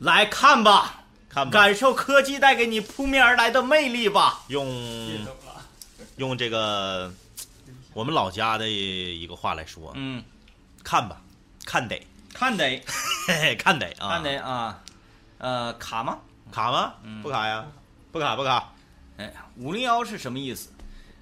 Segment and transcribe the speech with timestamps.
[0.00, 4.42] 来看吧，看吧，感受科技带给你扑面而来的魅力吧。
[4.48, 4.66] 用
[6.16, 7.12] 用这个
[7.92, 10.24] 我们老家的一个话来说，嗯，
[10.82, 11.20] 看吧，
[11.66, 12.00] 看得，
[12.32, 12.82] 看得
[13.26, 14.82] 嘿嘿，看得啊，看得啊，
[15.36, 16.18] 呃，卡吗？
[16.50, 16.94] 卡吗？
[17.02, 17.66] 嗯不卡呀，
[18.10, 18.72] 不卡不卡。
[19.18, 20.70] 哎，五零幺是什么意思？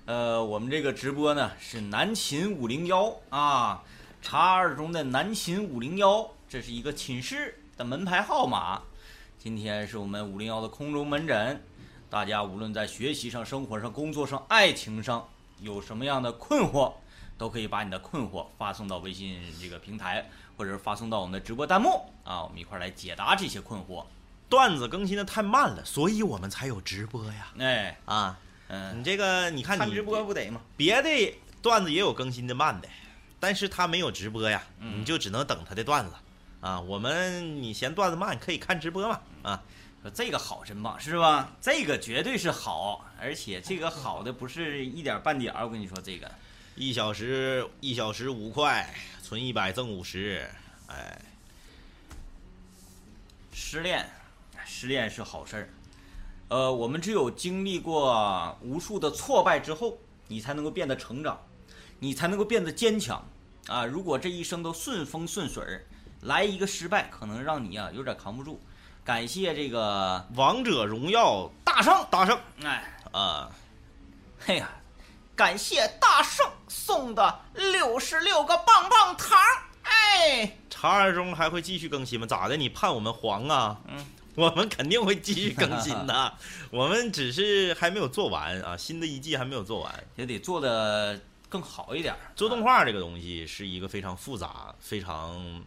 [0.04, 3.82] 呃，我们这个直播呢是南秦五零幺啊，
[4.22, 8.82] 查二中的南秦五零幺，这是一个寝室的门牌号码。
[9.38, 11.62] 今天是我们五零幺的空中门诊，
[12.10, 15.28] 大家无论在学习上、生活上、工作上、爱情上
[15.60, 16.92] 有什么样的困惑，
[17.38, 24.04] 都可以把你的困惑发送到微信这个平台，或者是发送到我们的直播弹幕啊，我们一块儿来解答这些困惑。
[24.48, 27.52] 段子更新的太慢了，所以我们才有直播呀。
[27.58, 30.60] 哎，啊，嗯，你这个你看你看直播不得吗？
[30.76, 31.08] 别的
[31.62, 32.88] 段子也有更新的慢的，
[33.38, 36.12] 但是他没有直播呀，嗯你就只能等他的段子
[36.60, 36.80] 啊。
[36.80, 39.62] 我们你嫌段子慢，可以看直播嘛啊。
[40.00, 41.56] 说这个好真棒，是吧？
[41.60, 45.64] 这个绝对是好，而且这个好的不是一点半点儿。
[45.64, 46.30] 我跟你说，这个
[46.76, 50.48] 一小时一小时五块，存一百赠五十，
[50.86, 51.20] 哎，
[53.52, 54.08] 失恋，
[54.64, 55.68] 失恋是好事儿。
[56.46, 61.44] 呃，我们只有经历过无数的挫败之后，你才能够变得成长，
[61.98, 63.28] 你才能够变得坚强
[63.66, 63.84] 啊！
[63.84, 65.84] 如果这一生都顺风顺水儿，
[66.22, 68.60] 来一个失败，可能让你啊有点扛不住。
[69.04, 73.50] 感谢这个王者荣耀大圣，大圣哎，啊，
[74.38, 74.68] 嘿呀，
[75.34, 79.38] 感谢大圣送的六十六个棒棒糖，
[79.82, 82.26] 哎，茶二中还会继续更新吗？
[82.26, 82.56] 咋的？
[82.56, 83.80] 你盼我们黄啊？
[83.86, 84.04] 嗯，
[84.34, 86.34] 我们肯定会继续更新的，
[86.70, 90.04] 我们只是还没有做完啊，新的一季还没有做完。
[90.16, 92.14] 也得做的更好一点。
[92.36, 95.64] 做动画这个东西是一个非常复杂、非常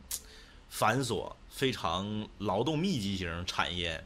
[0.72, 4.02] 繁琐、非常劳动密集型产业，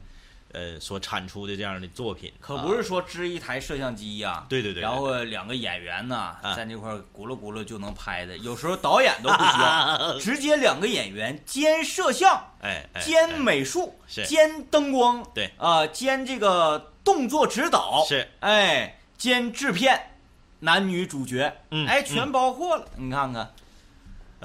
[0.51, 14.25] 呃，所产出的这样的作品，可不是啊说支一台摄像机呀、对对对，然后两个演员呢啊在那块儿咕噜咕噜就能拍的，有时候导演都不需要， 直接两个演员兼摄像、哎，哎兼哎美术、是。
[14.25, 15.51] 兼灯光，对。
[15.57, 18.27] 啊、兼这个动作指导，是。
[18.39, 20.17] 哎，兼制片，
[20.61, 22.87] 男女主角，嗯哎，全包括了。
[22.97, 23.53] 你看看，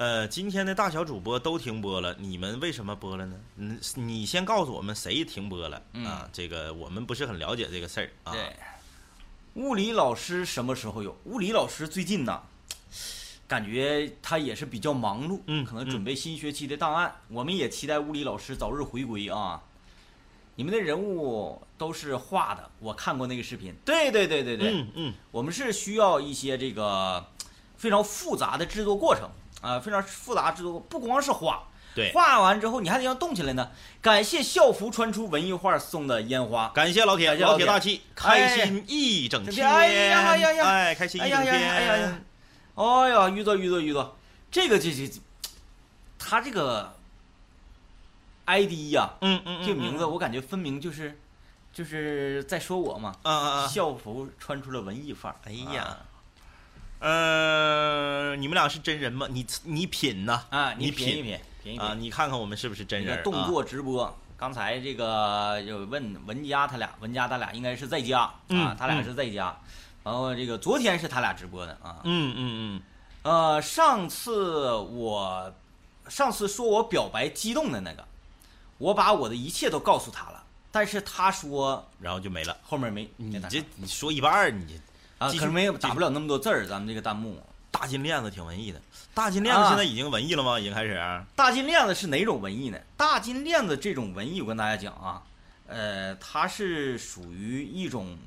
[0.01, 3.35] 呃，今天的大小主播都停播了，你们为什么播了呢？
[3.57, 6.27] 嗯，你先告诉我们谁停播了、嗯啊？
[6.33, 8.33] 这个我们不是很了解这个事儿啊。
[8.33, 8.55] 对，
[9.53, 11.15] 物理老师什么时候有？
[11.25, 12.41] 物理老师最近呢，
[13.47, 17.17] 感觉他也是比较忙碌，嗯可能准备新学期的档案。
[17.27, 19.61] 我们也期待物理老师早日回归啊！
[20.55, 23.71] 你们的人物都是画的，我看过那个视频。
[23.85, 27.23] 对对对对对，嗯嗯，我们是需要一些这个
[27.77, 29.29] 非常复杂的制作过程
[29.61, 31.63] 啊、非常复杂的制作，不光是画。
[31.93, 33.69] 对，画完之后你还得要动起来呢。
[34.01, 42.21] 感谢校服穿出文艺画送的烟花，感谢老铁，感谢老铁大气，开心一整天，哎呀哎呀呀哎，开心一哎呀呀整天，哎呀呀！
[42.75, 44.15] 哎呀，遇到遇到遇到，
[44.49, 45.19] 这个这这，这
[46.17, 46.95] 他这个
[48.45, 51.19] ID 呀、嗯嗯嗯，这个名字我感觉分明就是
[51.73, 53.13] 就是在说我嘛。
[53.23, 53.67] 啊啊啊！
[53.67, 55.35] 校服穿出了文艺范儿。
[55.43, 55.97] 哎呀
[57.01, 59.27] 呃，你们俩是真人吗？
[59.29, 62.01] 你你品呐啊，你品一品，品一啊，品。
[62.01, 63.23] 你看看我们是不是真人？
[63.23, 69.57] 动作直播，刚才这个有问文佳他俩，文佳他俩应该是在家啊嗯，他俩嗯是在家。
[70.03, 72.01] 然后这个昨天是他俩直播的啊。
[72.03, 72.81] 嗯，嗯嗯
[73.23, 75.51] 呃，上次我
[76.07, 78.05] 上次说我表白激动的那个，
[78.77, 82.55] 我把我的一切都告诉他了，但是他说嗯，然后就没了。
[82.63, 84.79] 后面没你这你说一半，你
[85.21, 87.39] 啊，可能没有打不了那么多字儿，咱们这个弹幕。
[87.69, 88.81] 大金链子挺文艺的。
[89.13, 90.59] 大金链子啊现在已经文艺了吗？
[90.59, 90.99] 已经开始。
[91.35, 92.79] 大金链子是哪种文艺呢？
[92.97, 95.21] 大金链子这种文艺，我跟大家讲啊，
[95.67, 98.17] 呃，它是属于一种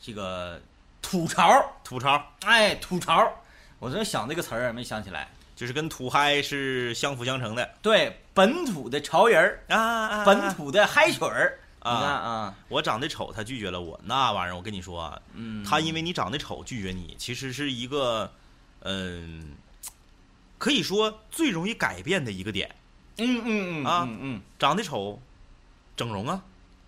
[0.00, 0.60] 这个
[1.00, 3.32] 吐槽，吐槽哎，吐槽。
[3.78, 5.28] 我正想这个词儿，没想起来。
[5.54, 11.56] 就是跟土嗨是相辅相成的对，本土的潮人儿，啊啊本土的嗨曲儿，
[11.90, 11.92] 啊！
[11.92, 18.32] 啊，我长得丑，他拒绝了我，那玩意儿我跟你说啊，嗯，他因为你长得丑拒绝你，其实是一个，
[18.80, 19.56] 嗯，
[20.58, 22.74] 可以说最容易改变的一个点。
[23.18, 25.20] 嗯嗯嗯啊嗯嗯长得丑，
[25.96, 26.42] 整容啊，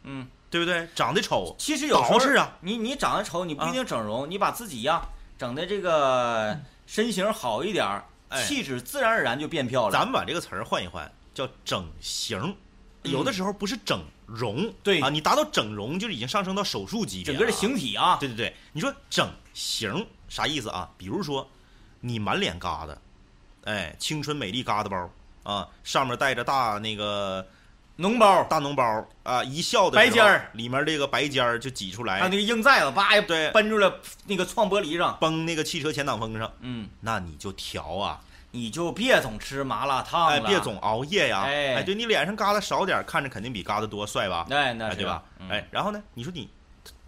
[0.05, 0.88] 嗯，对不对？
[0.94, 5.02] 长得丑，其实有时候是啊，你你长得丑，你不一啊定整容，你把自己呀
[5.37, 9.93] 整的这个身形好一点儿，哎气质自然而然就变漂亮。
[9.93, 12.56] 咱们把这个词儿换一换，叫整形。
[13.05, 20.91] 有的时候不是整容，嗯对啊，你达到整容就已经上升到手术级别整个的形体啊，对对对，你说整形啥意思啊？
[20.97, 21.49] 比如说，
[22.01, 22.97] 你满脸疙瘩，
[23.65, 25.11] 哎，青春美丽疙瘩包
[25.43, 27.47] 啊，上面带着大那个
[27.99, 35.17] 脓包，大脓包啊，一笑的时候白尖儿里面这个白尖儿就挤出来，还有那个硬寨子，叭一对崩住了那个撞玻璃上。
[35.21, 38.21] 崩那个汽车前挡风上，嗯，那你就调啊，
[38.55, 41.75] 你就别总吃麻辣烫哎，了，别总熬夜呀，哎。
[41.75, 44.47] 哎，对你脸上疙瘩少点，看着肯定比疙瘩多帅吧？
[44.49, 45.23] 哎，那哎，是对吧？
[45.41, 45.51] 嗯。
[45.51, 46.49] 哎，然后呢，你说你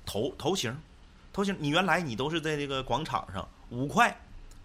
[0.05, 0.77] 头头型，
[1.33, 4.15] 头型，你原来你都是在这个广场上五块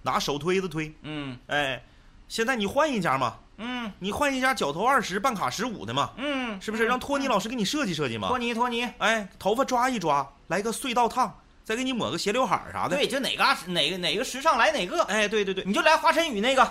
[0.01, 1.38] 拿手推子推，嗯。
[1.48, 1.83] 哎，
[2.28, 3.92] 现在你换一家嘛，嗯。
[4.00, 6.86] 你换一家脚头二十办卡十五的嘛，嗯，是不是？
[6.86, 8.28] 让托尼老师给你设计设计嘛。
[8.28, 8.39] 托？
[8.39, 12.95] 尼托尼，哎，头发抓一抓，来个隧道烫，再给你抹个斜刘海儿啥的。
[12.97, 16.63] 对，就哪个哪个哪个时尚来哪个，哎，对对对，你就来华晨宇那个，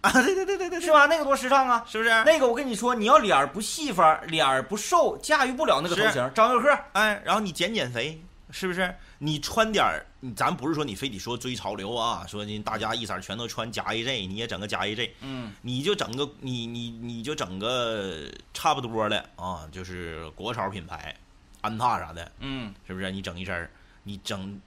[0.00, 1.06] 啊，对对对对对，是吧？
[1.06, 1.84] 那个多时尚啊！
[1.88, 2.10] 是不是？
[2.24, 6.30] 那个我跟你说，你要脸儿不细发，脸儿不瘦，驾驭不了那个头是型。
[6.34, 8.94] 张佑赫，哎，然后你减减肥，是不是？
[9.18, 21.16] 你穿点儿，你咱不是说你非得说追潮流啊，说你大家一色儿全都穿假 AJ，你也整个假 AJ，嗯你就整个你你你就整个差不多的啊，就是国潮品牌，
[21.62, 23.10] 安踏啥的，嗯，是不是？
[23.10, 23.70] 你整一身儿，
[24.06, 24.60] 你整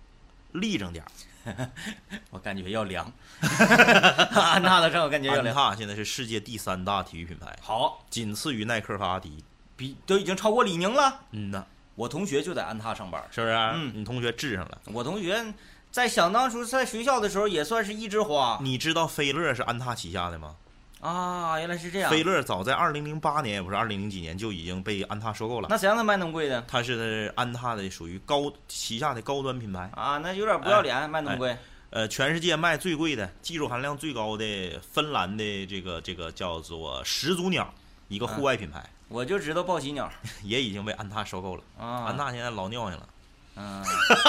[0.51, 1.09] 立正点儿。
[2.29, 5.55] 我感觉要凉， 安踏的让我感觉要安凉。
[5.55, 9.43] 踏现在是世界第三大体育品牌，好，仅次于耐克和阿迪。
[9.75, 11.21] 比都已经超过李宁了。
[11.31, 11.63] 嗯呐，
[11.95, 13.53] 我同学就在安踏上班，是不是？
[13.53, 14.77] 嗯你同学治上了。
[14.87, 15.53] 我同学
[15.89, 20.57] 在想当初在学校的时候也算是一枝花你知道飞乐是安踏旗下的吗？
[20.99, 22.11] 啊，原来是这样。
[22.11, 25.67] 菲乐早在二零零八年，也不是二零零几年就已经被安踏收购了。
[25.69, 30.17] 那谁让他卖那么贵的它是安踏的属于高旗下的高端品牌，啊？
[30.17, 31.57] 那有点不要脸，卖那么贵。
[31.91, 37.73] 呃，全世界卖最贵的、技术含量最高的芬兰的这个这个叫做始祖鸟，
[38.09, 40.11] 一个户外品牌，我就知道报喜鸟
[40.43, 41.63] 也已经被安踏收购了。
[41.79, 43.07] 啊，安踏现在老尿性了。
[43.55, 43.83] 嗯，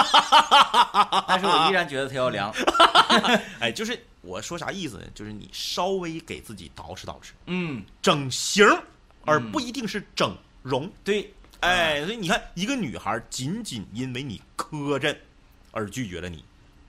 [1.27, 2.53] 但是我依然觉得它要凉。
[3.59, 5.05] 哎，就是我说啥意思呢？
[5.13, 8.65] 就是你稍微给自己捯饬捯饬，嗯，整形，
[9.25, 10.91] 而不一定是整容。
[11.03, 15.15] 对，哎，所以你看，一个女孩仅仅因为你磕碜
[15.71, 16.43] 而拒绝了你，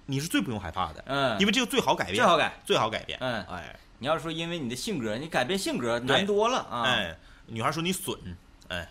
[0.06, 2.60] 你是最不用害怕的，嗯，因为这个最好改变，最好改。
[2.64, 3.18] 最好改变。
[3.20, 6.82] 嗯，哎你要说因为你的性格，你改变性格难多了啊。
[6.82, 7.16] 哎，
[7.46, 8.18] 女孩说你损，
[8.66, 8.88] 哎，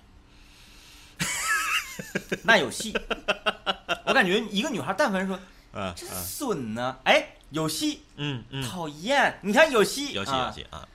[2.44, 2.98] 那有戏。
[4.12, 5.40] 我感觉一个女孩，但凡说
[5.72, 8.04] 嗯这损呢，哎，有戏。
[8.18, 10.86] 嗯嗯，讨厌，你看有戏，有戏啊有戏啊。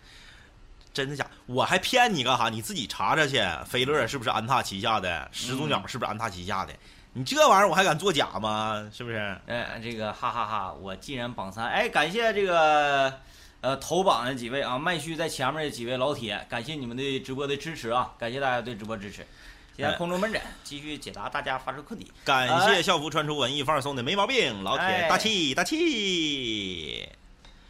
[0.93, 1.27] 真的假？
[1.47, 2.51] 我还骗你干哈？
[2.51, 5.27] 你自己查查去，飞乐是不是安踏旗下的？
[5.33, 6.75] 始祖鸟是不是安踏旗下的？
[7.15, 8.87] 你这玩意儿我还敢作假吗？
[8.93, 9.17] 是不是？
[9.47, 13.21] 哎，这个哈哈哈我既然榜三，哎，感谢这个
[13.63, 19.27] 呃头榜的几位啊，麦序在前面的几位老铁，感谢你们对直播的支持啊，感谢大家对直播支持。
[19.77, 22.11] 现在空中门诊继续解答大家发出困题。
[22.25, 27.07] 感谢校服穿出文艺范儿送的没毛病，老铁大气大气。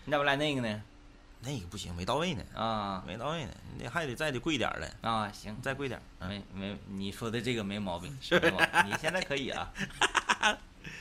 [0.05, 0.83] 你咋不来那个呢？
[1.41, 2.43] 那个不行，没到位呢。
[2.55, 4.89] 啊，没到位呢，那还得再得贵点儿。
[5.01, 6.29] 啊，行，再贵点儿。
[6.29, 8.85] 没没，你说的这个没毛病，是吧？
[8.87, 9.73] 你现在可以啊，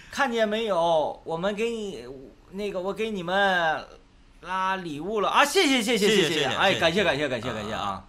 [0.09, 1.21] 看见没有？
[1.23, 2.03] 我们给你
[2.49, 3.87] 那个，我给你们
[4.41, 5.45] 拉礼物了啊！
[5.45, 6.45] 谢谢谢谢谢谢！
[6.45, 8.05] 哎，感谢感谢感谢感谢啊！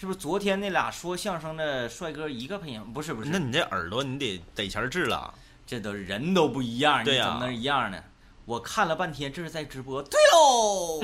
[0.00, 2.82] 是不是昨天那俩说相声的帅哥一个配音？
[2.90, 5.34] 不是不是，那你这耳朵你得得钱治了。
[5.66, 8.02] 这都人都不一样，你怎么能一样呢？
[8.46, 10.02] 我看了半天，这是在直播。
[10.02, 11.02] 对喽，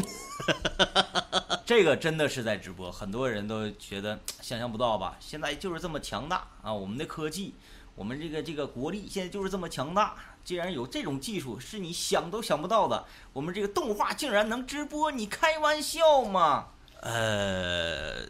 [1.66, 5.18] 这个真的是在直播，很多人都觉得想象不到吧？
[5.20, 6.72] 现在就是这么强大啊！
[6.72, 7.54] 我们的科技，
[7.96, 10.14] 我们这个这个国力现在就是这么强大。
[10.42, 13.04] 竟然有这种技术，是你想都想不到的。
[13.34, 16.68] 我们这个动画竟然能直播，你开玩笑吗？
[17.02, 18.22] 呃，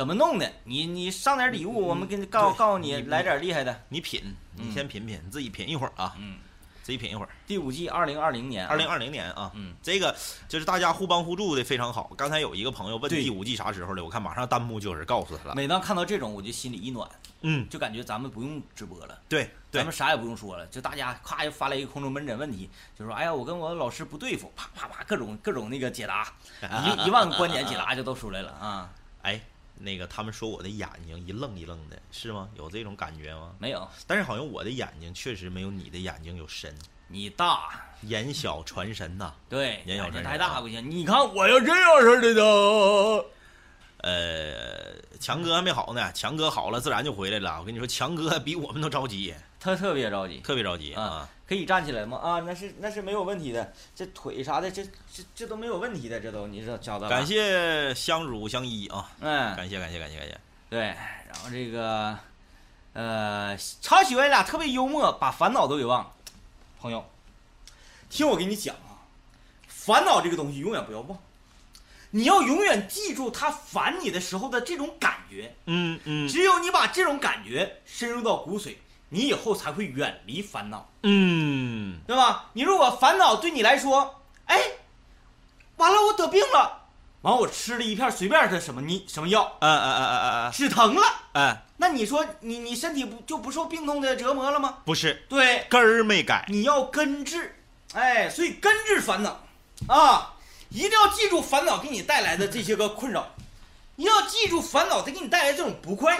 [0.00, 0.50] 怎么弄的？
[0.64, 3.82] 你你上点礼物，我们给你告告诉你你来点厉害的。
[3.90, 6.38] 你品，你嗯先品品，你自己品一会儿啊，嗯，
[6.82, 7.28] 自己品一会儿。
[7.46, 10.16] 第五季二零二零年啊，二零二零年啊，嗯，这个
[10.48, 12.10] 就是大家互帮互助的非常好。
[12.16, 15.54] 刚才有一个朋友问第五季啥时候的，我看马上弹幕就有人告诉他了。
[15.54, 17.06] 每当看到这种，我就心里一暖。
[17.42, 26.32] 嗯，就感觉咱们不用直播了，对对咱们啥也不用说了，就大家咔又发来一个空中门诊问题，就说哎呀，我跟我的老师不对付，啪啪啪各种各种那个解答，
[26.86, 28.90] 一一万个观点解答就都出来了啊。
[29.22, 29.38] 哎，
[29.82, 32.48] 那个他们说我的眼睛一愣一愣的，是吗？
[32.54, 33.54] 有这种感觉吗？
[33.58, 36.74] 没有，但是好像我的眼睛确实没有你的眼睛有神，
[37.08, 39.32] 你大，眼小传神呐。
[39.48, 40.90] 对，眼睛太这样啊大不行。
[40.90, 43.24] 你看我要这样式的呢，
[44.02, 47.60] 呃，强哥还没好呢，强哥好了自然就回来了。
[47.60, 50.38] 我跟你说，强哥比我们都着急，他特别着急。
[50.38, 51.28] 特别着急啊啊。
[51.46, 52.16] 可以站起来吗？
[52.16, 57.16] 啊，那是那是没有问题的，这腿啥的，这这这都没有问题的，这都你这晓得吧？
[57.16, 59.10] 感，谢相濡相依啊！
[59.20, 60.40] 嗯，感谢感谢感谢感谢。
[60.68, 62.16] 对，然后这个，
[62.92, 66.12] 呃，超喜欢你俩特别幽默，把烦恼都给忘了。
[66.80, 67.04] 朋友，
[68.08, 69.02] 听我给你讲啊，
[69.66, 71.18] 烦恼这个东西永远不要忘，
[72.10, 75.54] 你要永远记住他烦你的时候的这种感觉。
[75.66, 76.28] 嗯嗯。
[76.28, 78.76] 只有你把这种感觉深入到骨髓，
[79.10, 82.50] 你以后才会远离烦恼，嗯，对吧？
[82.52, 84.60] 你如果烦恼对你来说，哎，
[85.76, 86.88] 完了我得病了，
[87.22, 91.02] 完我吃了一片随便的什么你什么药，啊啊啊啊啊止疼了，
[91.34, 91.56] 嗯！
[91.76, 94.78] 那你说你你身体不就不受病痛的折磨了吗？
[94.84, 95.24] 不是。
[95.28, 97.56] 对，根儿没改，你要根治，
[97.94, 99.44] 哎，所以根治烦恼。
[99.88, 100.34] 啊，
[100.70, 103.28] 一定要记住烦恼给你带来的这些个困扰，
[103.96, 106.18] 一定要记住烦恼它给你带来这种不快，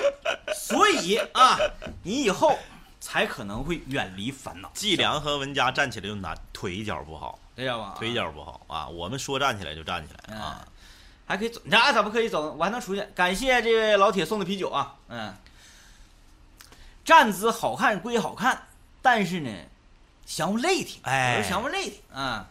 [0.54, 1.59] 所以啊，
[2.02, 2.59] 你以后
[3.00, 4.71] 才可能会远离烦恼。
[4.75, 7.95] 季良和文佳站起来就难，腿脚不好，知道吧？
[7.99, 8.88] 腿脚不好啊。
[8.88, 10.66] 我们说站起来就站起来啊。
[11.26, 12.52] 还可以走，那咋不可以走？
[12.59, 13.00] 我还能出去。
[13.14, 15.35] 感谢这位老铁送的啤酒啊，嗯。
[17.04, 18.66] 站姿好看归好看，
[19.00, 19.50] 但是呢，
[20.26, 22.49] 想累挺，哎有时候想累挺啊。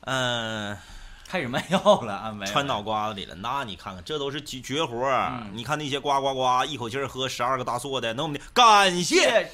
[0.00, 0.76] 嗯，
[1.28, 3.34] 开始卖药了啊，没穿脑瓜子里了。
[3.34, 5.30] 那你看看，这都是绝绝活儿。
[5.42, 8.46] 嗯你看那些呱呱呱一口气儿喝十二个大硕的，能不能？
[8.54, 9.50] 感谢谢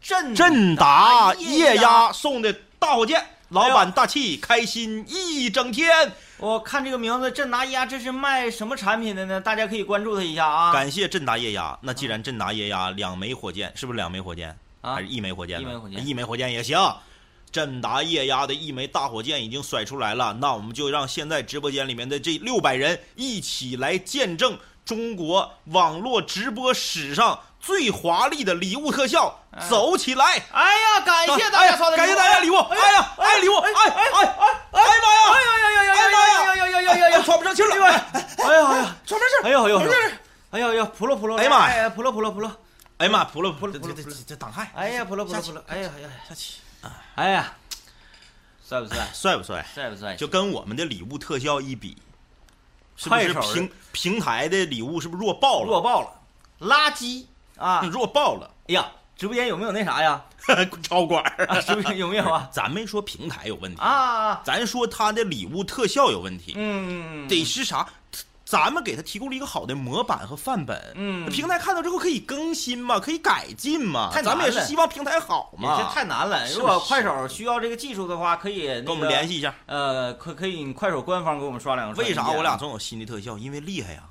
[0.00, 6.12] 振振达液液压送的大火箭，老板大气，开心一整天。
[6.38, 9.40] 我看这个名字，振达液压，这是卖什么产品的呢？
[9.40, 10.70] 大家可以关注他一下啊。
[10.72, 11.78] 感谢振达液压。
[11.80, 14.50] 那既然振达液压两枚火箭，是不是两枚火箭？
[14.82, 15.70] 啊还是一枚火箭呢？
[15.70, 16.78] 一枚火箭一枚火箭也行。
[17.50, 30.24] 振达液压的一枚大火箭已经甩出来了，那我们就让现在直播间里面的这六百人一起来见证中国网络直播史上最华丽的礼物特效，哎走起来！
[30.52, 32.56] 哎呀，感谢大家感谢大家礼物！
[32.56, 33.56] 哎呀，哎礼物！
[33.56, 34.34] 哎哎哎哎
[34.70, 35.32] 哎呀妈呀！
[35.32, 37.22] 哎呀呀呀呀呀呀呀呀呀呀呀！
[37.22, 37.74] 喘不上气儿了！
[37.82, 39.42] 哎呀哎呀，喘不上气儿！
[39.44, 39.78] 哎呦哎呦！
[40.50, 41.36] 哎呀呀，扑了扑了！
[41.36, 42.56] 哎呀妈呀哎呀，扑了扑了扑了！
[42.98, 44.70] 哎呀妈，扑了扑了扑了扑了这这这挡害！
[44.76, 45.64] 哎呀，扑了扑了扑了！
[45.66, 46.52] 哎呀哎呀，下去，
[47.16, 47.52] 哎呀，
[48.68, 49.08] 帅不帅？
[49.12, 49.66] 帅不帅？
[49.74, 50.14] 帅不帅？
[50.16, 51.96] 就跟我们的礼物特效一比，
[52.96, 55.66] 是不是快手平平台的礼物是不是弱爆了？
[55.66, 56.20] 弱爆了，
[56.60, 57.24] 垃圾
[57.56, 57.82] 啊！
[57.90, 60.22] 弱爆了，哎呀，直播间有没有那啥呀？
[60.82, 62.48] 超管儿啊，直播间有没有啊？
[62.52, 67.88] 咱没说平台有问题，啊，咱说他的礼物特效有问题，嗯，得是啥？
[68.46, 75.76] 咱们给他提供了一个好的模板和范本，嗯平台看到之后可以更新嘛，可以改进嘛，咱们也是希望平台好嘛。
[75.82, 76.48] 这太难了。
[76.52, 79.26] 如果快手需要这个技术的话，可以跟跟我们联。
[79.26, 82.00] 系一下，呃，可可以，快手官方给我们刷两个。
[82.00, 83.36] 为啥我俩总有新的特效？
[83.36, 84.02] 因为厉害呀，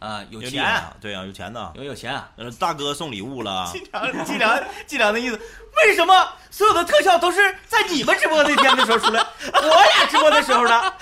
[0.00, 1.72] 啊有钱，呀对啊，有钱呐。
[1.74, 2.28] 有有钱啊？
[2.36, 5.40] 呃，大哥送礼物了，季良季良季良的意思，
[5.78, 10.92] 为什么所有的特效都是在你们直播那天的时候出来， 我俩直播的时候呢？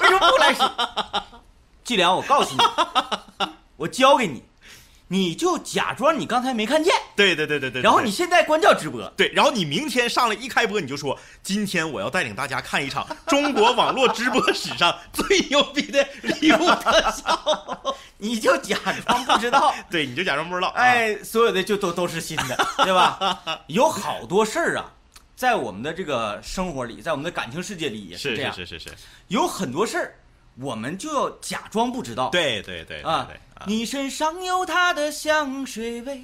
[0.00, 0.62] 为什么不来时？
[1.92, 3.46] 季良，我告诉你，
[3.76, 4.42] 我教给你，
[5.08, 7.82] 你就假装你刚才没看见，对对对对对。
[7.82, 9.06] 然后你现在关掉直播。
[9.14, 17.94] 对，然后你明天上来一开播，你就说今天我要带领大家看一场 中国网络直播史上最牛逼的礼物特效。
[18.16, 20.68] 你就假装不知道，对，你就假装不知道。
[20.68, 23.44] 啊，哎，所有的就都都是新的，对吧？
[23.66, 24.90] 有好多事儿啊，
[25.36, 28.94] 在我们的这个生活里，在我们的感情世界里也是这样，是是是是，
[29.28, 30.14] 有很多事儿，
[30.60, 32.28] 我们就要假装不知道。
[32.30, 33.28] 对对对对啊
[33.66, 36.20] 你身上有他的香水味，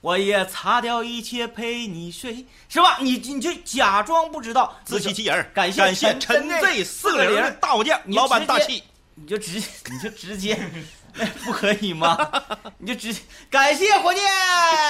[0.00, 2.98] 我也擦掉一切陪你睡，是吧？
[3.00, 5.50] 你你就假装不知道，自欺欺人。
[5.52, 8.82] 感谢感谢陈陈陈 Z 四个零的大火箭，你老板大气。
[9.16, 10.54] 你就直你就直接，
[11.16, 12.18] 哎不可以吗？
[12.78, 13.16] 你就直
[13.48, 14.22] 感谢火箭，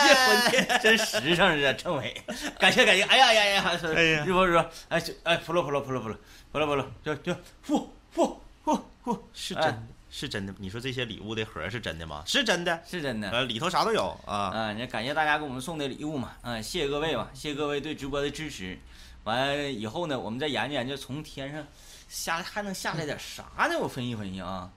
[0.07, 2.25] 谢 火箭，真实诚啊，政委，
[2.59, 4.65] 感谢感谢，哎呀呀呀，哎呀是不是？
[4.89, 6.17] 哎就哎，扑了扑了扑了扑了
[6.53, 10.55] 扑了扑了，就就呼呼呼 呼，是哎真的，是真的。
[10.59, 12.23] 你说这些礼物的盒是真的吗？
[12.27, 13.31] 是真的，是真的。
[13.31, 14.35] 呃，里头啥都有啊。
[14.51, 18.79] 啊，你感谢大家给我们送的礼物嘛，啊，谢谢各位吧，谢谢各位对直播的支持。
[19.25, 21.67] 完以后呢，我们再研究研究，从天上
[22.09, 23.79] 下来还能下来点啥呢？
[23.79, 24.71] 我分析分析啊。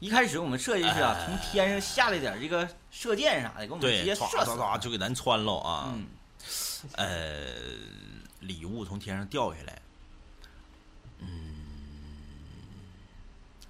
[0.00, 4.44] 一开始我们设计是啊，从天上下来点这个射箭啥的，给我们直，接唰唰。
[4.44, 5.92] 唰就给咱穿喽啊。
[5.94, 6.06] 嗯，
[6.96, 7.54] 呃，
[8.40, 9.80] 礼物从天上掉下来，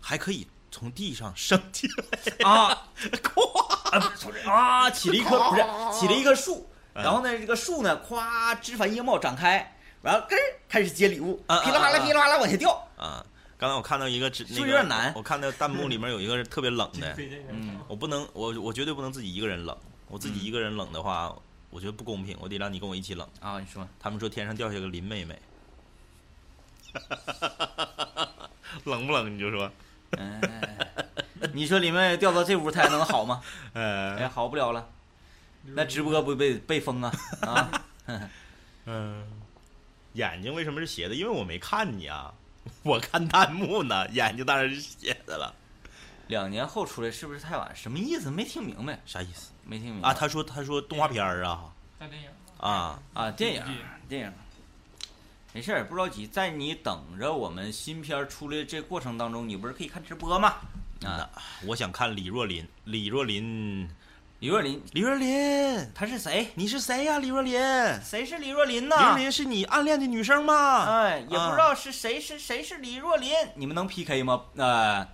[0.02, 2.87] 还可以从地上升起来，啊，
[3.23, 3.59] 咵，
[3.90, 4.12] 啊，
[4.52, 5.62] 啊，起了一棵不是
[5.99, 7.02] 起了一棵树，嗯。
[7.02, 12.71] 然后呢，这个树呢，咵枝繁叶茂展开，然后根儿开始接礼物，噼里啪啦噼里啪啦往下掉。
[12.97, 13.25] 啊！
[13.56, 15.12] 刚才我看到一个只那个有点难？
[15.14, 17.16] 我看到弹幕里面有一个特别冷的，
[17.49, 19.76] 嗯，我不能，我我绝对不能自己一个人冷，
[20.09, 21.32] 我自己一个人冷的话，
[21.71, 23.28] 我觉得不公平，我得让你跟我一起冷。
[23.38, 25.40] 啊，你说，他们说天上掉下个林妹妹，
[28.82, 29.32] 冷不冷？
[29.32, 29.71] 你就说，
[30.19, 30.40] 嗯，
[31.52, 33.40] 你说里面掉到这屋，他还能好吗？
[33.75, 33.83] 哎，
[34.21, 34.88] 呃，好不了了，
[35.64, 37.71] 那直播不被被封啊啊！
[38.87, 39.25] 嗯，
[40.14, 41.14] 眼睛为什么是斜的？
[41.14, 42.33] 因为我没看你啊，
[42.83, 45.54] 我看弹幕呢，眼睛当然是斜的了。
[46.28, 47.71] 两年后出来是不是太晚？
[47.75, 48.31] 什么意思？
[48.31, 50.14] 没听明白，啥意思没听明白啊？
[50.14, 52.28] 他说他说动画片儿啊看电影
[52.59, 54.33] 啊，啊，电影电影电影，
[55.54, 60.54] 没事儿，不着急，在你等着我们新片儿出来这过程当中，你不是可以看直播吗？
[61.04, 61.28] 啊，
[61.66, 63.87] 我想看李若琳，李若琳，
[64.38, 66.49] 李若琳，李若琳，她是谁？
[66.54, 67.61] 你是谁呀、李若琳？
[68.02, 68.97] 谁是李若琳呢？
[68.97, 70.87] 李若琳是你暗恋的女生吗？
[70.87, 74.44] 哎，也不啊知道是谁是谁是李若琳，你们能 PK 吗？
[74.56, 75.06] 呃，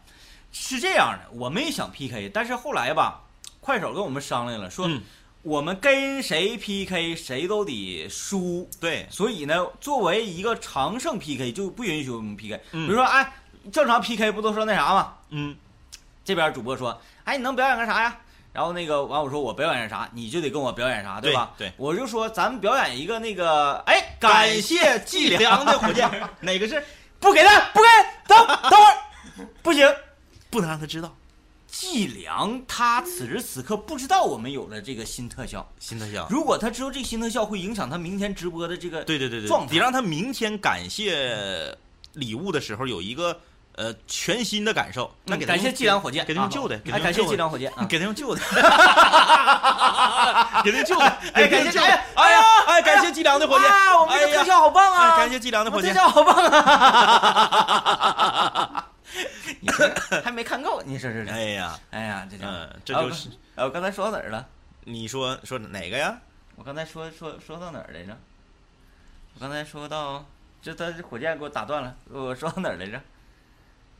[0.53, 3.25] 是这样的，我们也想 PK，但是后来吧，
[3.61, 5.03] 快手跟我们商量了，说嗯
[5.43, 12.61] 我们跟谁 PK 谁都得输，对，所以呢，作为一个常胜 PK 就不允许我们 PK。
[12.73, 13.33] 嗯比如说，哎，
[13.73, 15.15] 正常 PK 不都说那啥吗？
[15.31, 15.57] 嗯，
[16.25, 18.17] 这边主播说，哎，你能表演个啥呀？
[18.53, 21.53] 然后那个完我说我表演啥，你就得跟我表演啥，对吧？
[21.57, 26.83] 对我就说咱们表演一个那个，哎，感谢谢季良的 火箭，哪个是？
[27.21, 27.89] 不给他，不给，
[28.27, 28.99] 等等会儿，
[29.63, 29.89] 不行。
[30.51, 31.15] 不能让他知道。
[31.81, 36.27] 季良他此时此刻不知道我们有了这个新特效，新特效。
[36.29, 41.73] 如果他知道这个新特效会影响他明天直播的这个对对对对，状态得让他明天感谢
[42.15, 43.39] 礼物的时候有一个
[43.77, 45.09] 呃全新的感受。
[45.25, 47.87] 那给他用嗯感谢计量火箭，啊给他用旧的，给他哎，感谢用旧的季良火箭啊！
[47.89, 48.41] 给他用旧的，
[50.65, 51.79] 给他用旧的，哎给他用旧的。
[51.79, 55.15] 感谢哎 哎呀，哎，感谢计量的火箭，哇，我们这哎呀个特效好棒啊！
[55.15, 55.91] 哎，感谢计量的火箭。
[55.91, 56.35] 我特效好棒
[58.03, 58.75] 啊！
[60.25, 61.27] 还没看够，你说是？
[61.29, 64.47] 哎呀，哎呀，这就嗯，这啊就是哎，我刚才说到哪儿了？
[64.85, 66.19] 你说说哪个呀？
[66.57, 68.17] 我刚才说说说到哪儿来着？
[69.35, 70.25] 我刚才说到，
[70.61, 73.01] 这他这火箭给我打断了，我说到哪儿来着？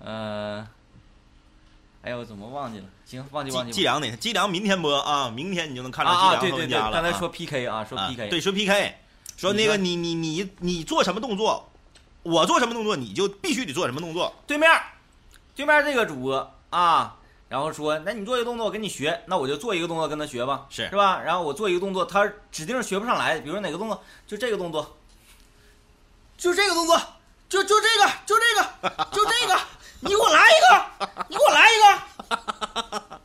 [0.01, 0.67] 呃，
[2.03, 2.85] 哎呀，我怎么忘记了？
[3.05, 3.73] 行，忘记忘记。
[3.73, 4.17] 季季良哪？
[4.17, 8.95] 季良明天播啊，明天你就能看到季啊啊，对对对，刚才说 PK 啊，说啊 PK，对，说 PK，
[9.37, 11.71] 说那个你你你你做什么动作，
[12.23, 14.35] 我做什么动作，你就必须得做什么动作。
[14.47, 14.83] 对面儿，
[15.59, 17.17] 对面这个主播啊，
[17.49, 21.21] 然后说，那你做一个动作，我跟你学，那我就做一个动作跟他学吧，是是吧？
[21.21, 24.97] 然后我做一个动作，他指定是学不上来，比如说哪个动作，就这个动作，
[26.37, 26.97] 就这个动作，
[27.49, 29.61] 就就这个，就这个，就这个，
[29.99, 33.21] 你给我来一个，你给我来一个，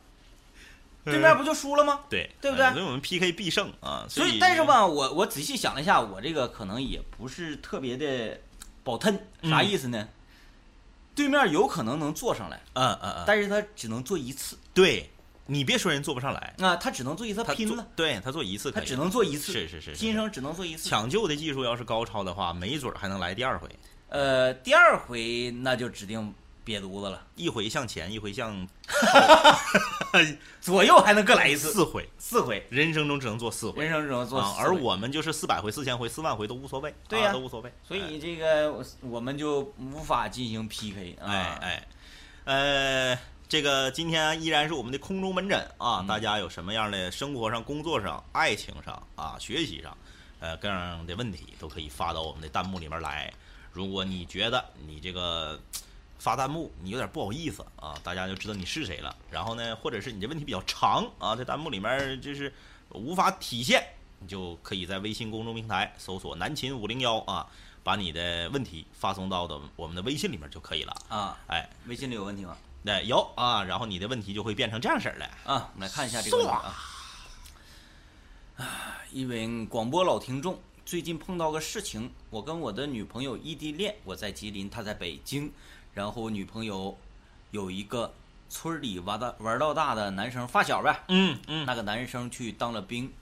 [1.12, 2.00] 对面不就输了吗？
[2.10, 4.06] 对，对不对呃所以我们 PK 必胜啊。
[4.08, 8.40] 所以，但是，吧，我我仔细想了一下，我这个可能也不是特别的
[8.82, 10.08] 保 thân，啥嗯意思呢？
[11.14, 15.10] 对面有可能能坐上来，嗯嗯嗯，但是他只能坐一次对
[15.46, 20.88] 你别说人坐不上来，啊，他只能坐一次，他拼了，对他做一次可以，他只能做一次，是是是是今生只能做一次。
[20.88, 23.68] 抢救的技术要是高超的话，没准儿还能来第二回，
[24.08, 26.32] 呃，第二回那就指定
[26.64, 28.66] 瘪犊子了，一回向前，一回向
[30.60, 34.64] 左右还能各来一次，四回，四回，人生中只能做四回人生只能做啊，四回。
[34.64, 37.72] 而我们就是四百回、四千回、四万回都无所谓，对呀啊都无所谓。
[37.86, 41.26] 所以这个我我们就无法进行 PK 啊。
[41.28, 41.86] 哎哎，
[42.44, 49.96] 呃，这个今天依然是我们的空中门诊啊，嗯大家有什么样的生活上、工作上、爱情上啊、学习上，
[50.40, 53.30] 呃，各样的问题都可以发到我们的弹幕里面来。
[53.72, 55.60] 如果你觉得你这个
[56.18, 59.14] 发弹幕你有点不好意思啊，大家就知道你是谁了。
[59.30, 62.52] 然后呢，或者是你这问题比较长啊，在弹幕里面就是
[62.90, 63.84] 无法体现，
[64.18, 67.46] 你就可以在微信公众平台搜索“南秦五零幺”啊，
[67.82, 70.96] 把你的问题发送到的我们的微信里面就可以了。
[71.08, 72.56] 啊，哎，微信里有问题吗？
[72.84, 75.24] 对有啊，然后你的问题就会变成这样式儿的。
[75.44, 76.74] 啊，我们来看一下这个问题啊。
[78.56, 78.66] 啊，
[79.10, 85.50] 一位广播老听众，最近碰到个事情，我跟我的女朋友异地恋，我在吉林，她在北京，
[85.94, 86.98] 然后我女朋友
[87.52, 88.12] 有一个
[88.50, 93.12] 村里玩到玩到大的男生发小呗，嗯嗯，那个男生去当了兵，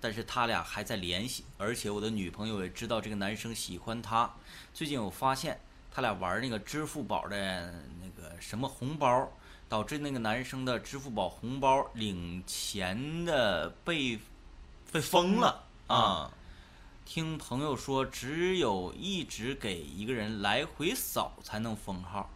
[0.00, 4.30] 但是他俩还在联系，而且我的女朋友也知道这个男生喜欢她。
[4.74, 9.30] 最近我发现他俩玩那个支付宝的那个什么红包，
[9.68, 14.18] 导致那个男生的支付宝红包领钱的被
[14.90, 16.30] 被封了啊。
[17.04, 22.30] 听朋友说，只有一直给一个人来回扫才能封号，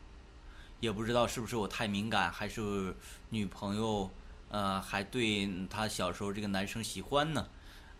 [0.80, 2.94] 也不知道是不是我太敏感，还是
[3.30, 4.10] 女朋友
[4.50, 7.46] 呃还对他小时候这个男生喜欢呢？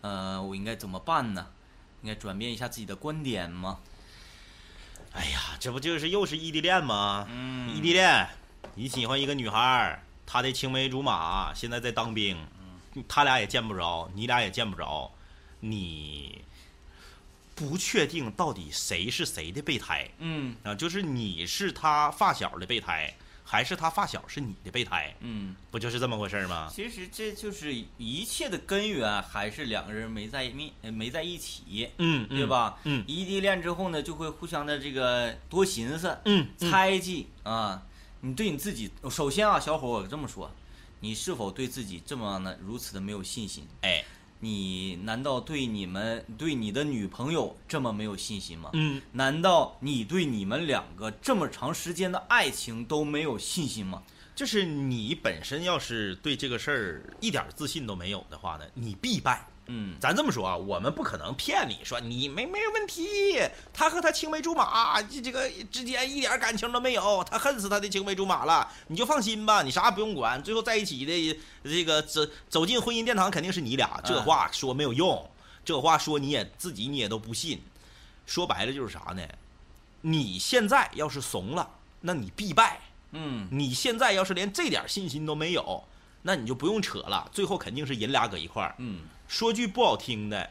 [0.01, 1.47] 呃，我应该怎么办呢？
[2.03, 3.79] 应该转变一下自己的观点吗？
[5.13, 7.27] 哎呀，这不就是又是异地恋吗？
[7.29, 8.27] 嗯异地恋，
[8.75, 12.37] 你喜欢一个女孩，她的青梅竹马现在在当兵，
[13.07, 15.11] 他俩也见不着，你俩也见不着，
[15.61, 16.45] 你
[17.57, 20.75] 不确定到底谁是谁的备胎嗯啊？
[20.75, 23.11] 就是你是他发小的备胎，
[23.43, 25.11] 还是他发小是你的备胎？
[25.21, 26.69] 嗯，不就是这么回事儿吗？
[26.71, 32.45] 其实这就是一切的根源，还是两个人没在一面，呃没在一起，嗯，对？
[32.45, 32.77] 吧？
[32.83, 37.81] 嗯异地恋之后呢，就会互相的这个多寻思、嗯，嗯猜忌啊。
[38.21, 40.51] 你对你自己，首先啊，小伙，我这么说，
[40.99, 43.67] 你是否对自己这么的如此的没有信心？
[43.81, 44.03] 哎，
[44.39, 48.69] 你难道对你们对你的女朋友这么没有信心吗？
[48.73, 54.03] 嗯，难道你对你们两个这么长时间的爱情都没有信心吗？
[54.35, 59.47] 就是你本身要是对这个事儿一点自信都没有的话呢，你必败。
[59.67, 63.39] 嗯，咱这么说啊，我们不可能骗你说你没没问题，
[63.73, 75.29] 他和他青梅竹马，这这个之间一点感情都没有，他恨死他的青梅竹马了，你就放心吧，你啥也不用管，最后在一起的这个走走进婚姻殿堂肯定是你俩，这话说没有用，
[75.65, 77.61] 这话说你也自己你也都不信，
[78.25, 79.21] 说白了就是啥呢？
[80.01, 81.69] 你现在要是怂了，
[82.01, 82.79] 那你必败。
[83.11, 85.83] 嗯，你现在要是连这点信心都没有，
[86.27, 88.75] 那你就不用扯了，最后肯定是人俩搁一块儿。
[88.79, 90.49] 嗯，说句不好听的，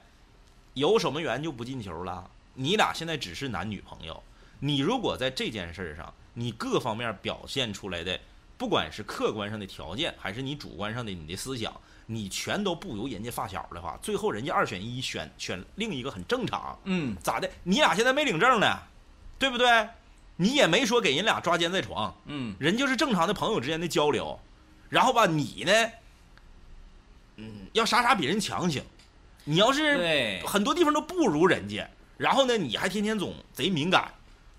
[0.72, 2.30] 有守门员就不进球了。
[2.54, 4.22] 你俩现在只是男女朋友，
[4.58, 8.18] 你如果在这件事儿上，你各方面表现出来的，
[8.56, 16.78] 不管是客观上的条件，还是你主观上的你的思想，你全都不如人家发小的话，最后人家二选一选选另一个很正常。
[16.84, 17.50] 嗯，咋的？
[17.64, 18.78] 你俩现在没领证呢，
[19.38, 19.86] 对不对？
[20.36, 24.40] 你也没说给人俩抓奸在床，嗯，人就是正常的朋友之间的交流，
[24.88, 25.72] 然后吧，你呢，
[27.36, 28.82] 嗯，要啥啥比人强行，
[29.44, 34.10] 你要是，很多地方都不如人家，然后呢，你还天天总贼敏感，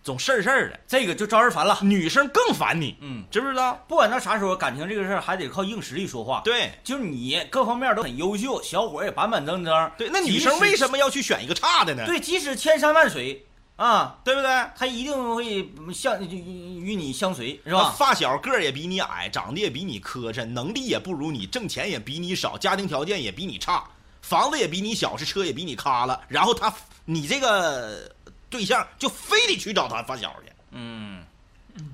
[0.03, 1.79] 总事儿事儿的，这个就招人烦了。
[1.81, 3.83] 女生更烦你，嗯，知不知道？
[3.87, 9.91] 不管到啥时候，感情这个事儿还得靠硬实力说话。，对就是你各方面都很优秀，小伙也板板正正。
[9.97, 12.05] 对，那女生为什么要去选一个差的呢？
[12.05, 13.46] 对，即使千山万水
[13.77, 14.49] 啊，对不对？
[14.75, 17.91] 他一定会相与你相随，是是吧？
[17.91, 23.87] 发小个儿也比你矮，长得也比你磕碜，能力也不如你，挣钱也比你少，家庭条件也比你差，
[24.23, 26.19] 房子也比你小，是车也比你卡了。
[26.27, 26.73] 然后他，
[27.05, 28.11] 你这个
[28.49, 31.23] 对象就非得去找他发小去，嗯，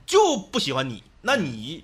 [0.06, 1.04] 就不喜欢你。
[1.22, 1.84] 那你，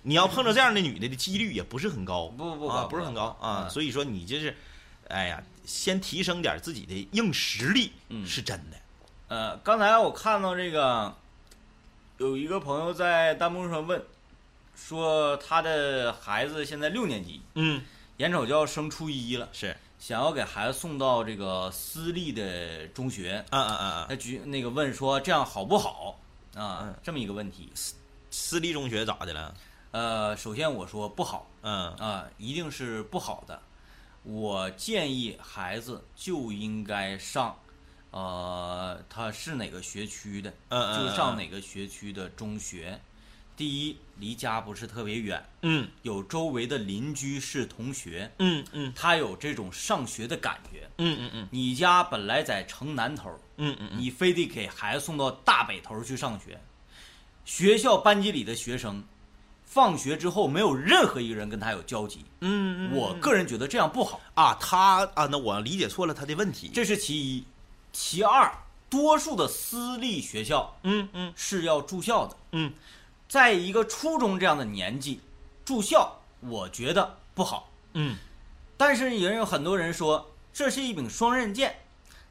[0.00, 3.64] 你要碰着这样的女的的几率也不是很高，不，不不啊不是很高啊。
[3.64, 4.56] 嗯所以说你就是，
[5.08, 8.79] 哎呀，先提升点自己的硬实力，嗯是真的。
[9.30, 11.14] 呃，刚才我看到这个，
[12.18, 14.02] 有一个朋友在弹幕上问，
[14.74, 17.80] 说他的孩子现在六年级，嗯，
[18.16, 26.18] 眼瞅就要升初一了，是，想要给孩子送到这个私立的中学，嗯嗯嗯嗯，他举那个问说这样好不好
[26.56, 26.94] 啊嗯？
[27.00, 27.70] 这么一个问题。
[28.32, 29.54] 私立中学咋的了？
[29.92, 33.62] 呃，首先我说不好嗯啊，一定是不好的。
[34.24, 37.56] 我建议孩子就应该上，
[38.10, 43.00] 呃，他是哪个学区的，就上哪个学区的中学。
[43.56, 45.86] 第一，离家不是特别远，嗯。
[46.00, 48.90] 有周围的邻居是同学，嗯嗯。
[48.96, 50.88] 他有这种上学的感觉。
[50.96, 51.48] 嗯嗯嗯。
[51.50, 56.58] 你家本来在城南头，嗯嗯嗯，你非得给孩子送到大北头去上学，
[57.44, 59.04] 学校班级里的学生，
[59.66, 62.24] 放学之后没有任何一个人跟他有交集。
[62.40, 66.70] 嗯嗯，我个人觉得这样不好，啊，他啊，那我理解错了他的问题。
[66.72, 67.44] 这是其一。
[67.92, 68.52] 其二，
[68.88, 72.72] 多数的私立学校嗯嗯是要住校的，嗯，
[73.28, 75.20] 在一个初中这样的年纪
[75.64, 77.70] 住校，我觉得不好。
[77.94, 78.16] 嗯
[78.76, 81.80] 但是也有很多人说，这是一柄双刃剑，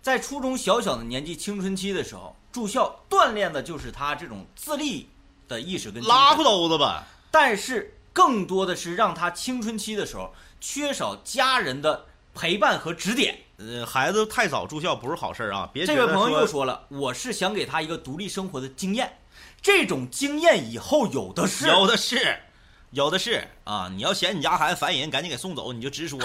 [0.02, 5.10] 在初中小小的年纪、青春期的时候住校，锻炼的就是他这种自立
[5.48, 7.06] 的意识跟拉裤兜子吧。
[7.30, 13.38] 但是更多的是让他青春期的时候缺少家人的陪伴和指点。
[13.60, 15.70] 呃，孩子太早住校不是好事儿啊！
[15.74, 19.20] 别这位朋友又说了，我是想给他一个独立生活的经验，
[19.62, 21.68] 这种经验以后有的是。
[21.68, 22.40] 有的是，
[22.92, 23.92] 有的是啊！
[23.94, 26.18] 你要嫌你家孩子烦人，赶紧给送走，你就直说，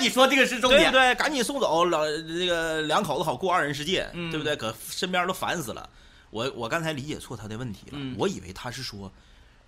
[0.00, 0.82] 你说这个是重点。
[0.82, 1.14] 对不对？
[1.16, 4.54] 赶紧送走，老这个两口子好过二人世界，嗯对不对？
[4.54, 5.90] 搁身边都烦死了。
[6.30, 9.12] 我我刚才理解错他的问题了，嗯我以为他是说。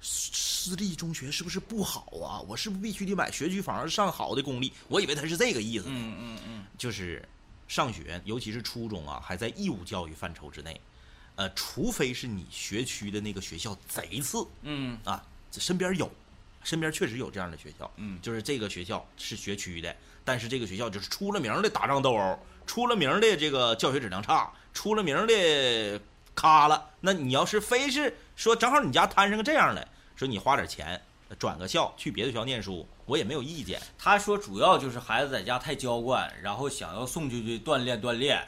[0.00, 2.40] 私私立中学是不是不好啊？
[2.46, 4.72] 我是不是必须得买学区房上好的公立？
[4.88, 5.94] 我以为他是这个意思呢。
[5.94, 7.26] 嗯嗯嗯，就是
[7.66, 10.80] 上学，尤其是初中啊，还在义务教育范畴之内。
[11.36, 16.10] 呃，除非是你学区的那个学校贼次嗯啊，这身边有，
[16.62, 25.98] 身边确实有这样的学校，嗯就是这个学校是学区的，但是这个学校就是出了名的打仗斗殴，出了名的这个教学质量差，出了名的
[26.34, 26.90] 卡了。
[27.00, 30.98] 那你要是非是说正好你家摊上个这样的，说你花点钱
[31.38, 33.78] 转个校去别的学校念书，我也没有意见。
[33.98, 38.42] 他说主要就是孩子在家太娇惯，然后想要送出去锻炼锻炼。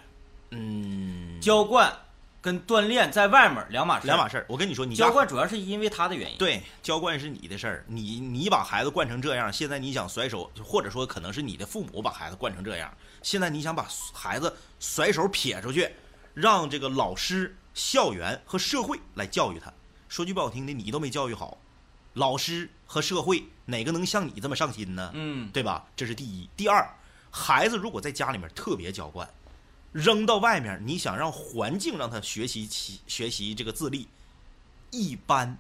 [0.48, 1.94] 嗯，娇惯
[2.40, 4.06] 跟锻炼在外面两码事。
[4.06, 4.46] 两码事儿。
[4.48, 6.38] 我跟你说，你娇惯主要是因为他的原因。
[6.38, 12.90] 对娇惯是你的事儿，你你把孩子惯成这样，现在你想甩手，或者说可能是你的父母把孩子惯成这样，
[13.22, 15.86] 现在你想把孩子甩手撇出去，
[16.32, 19.70] 让这个老师、校园和社会来教育他。
[20.12, 21.56] 说句不好听的，你都没教育好，
[22.12, 25.10] 老师和社会哪个能像你这么上心呢？
[25.14, 25.86] 嗯，对吧？
[25.96, 26.46] 这是第一。
[26.54, 26.86] 第二，
[27.30, 29.26] 孩子如果在家里面特别娇惯，
[29.90, 34.06] 扔到外面，你想让环境让他学习起学习这个自立，
[34.90, 35.56] 一般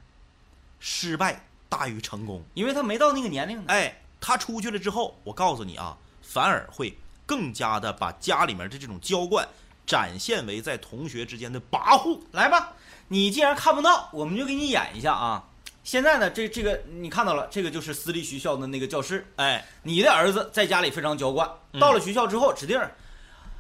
[0.78, 2.44] 失败大于成功。
[2.52, 3.64] 因为他没到那个年龄呢。
[3.68, 9.48] 哎，他出去了之后，我告诉你啊，反而会更加的把家里面的这种娇惯
[9.86, 12.20] 展现为在同学之间的跋扈。
[12.32, 12.74] 来吧，
[13.12, 15.42] 你既然看不到，我们就给你演一下啊。
[15.84, 19.30] 现在呢，这这个你看到了，这个就是私立学校的那个教室。
[19.36, 22.90] 哎，你的儿子在家里非常娇惯，嗯到了学校之后指定儿，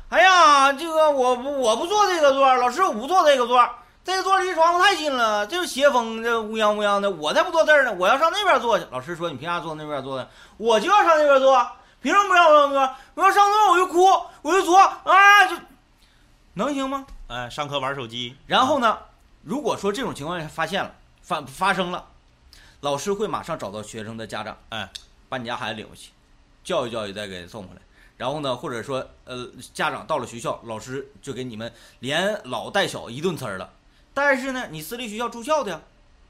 [0.08, 3.68] 哎呀，这个我不我不坐这个座，老师我不坐这个座，
[4.02, 8.86] 这个座离窗户太近了，这是斜风，这乌泱乌泱的，我才不坐这儿呢，我要上那边坐去。
[8.90, 10.26] 老师说你凭啥坐那边坐的？
[10.56, 12.94] 我就要上那边坐，凭什么不让我上座？
[13.16, 14.06] 我要上座我就哭，
[14.40, 15.56] 我就坐啊，就
[16.54, 17.04] 能行吗？
[17.28, 18.98] 哎，上课玩手机，然后呢，
[19.42, 22.06] 如果说这种情况下发现了发发生了，
[22.80, 24.90] 老师会马上找到学生的家长，哎，
[25.28, 26.10] 把你家孩子领回去，
[26.62, 27.82] 教育教育，再给送回来。
[28.16, 33.72] 然后呢，或者说呃，家长到了学校，老师就给你们连老带小一顿呲儿了。
[34.14, 35.80] 但是呢，你私立学校住校的呀，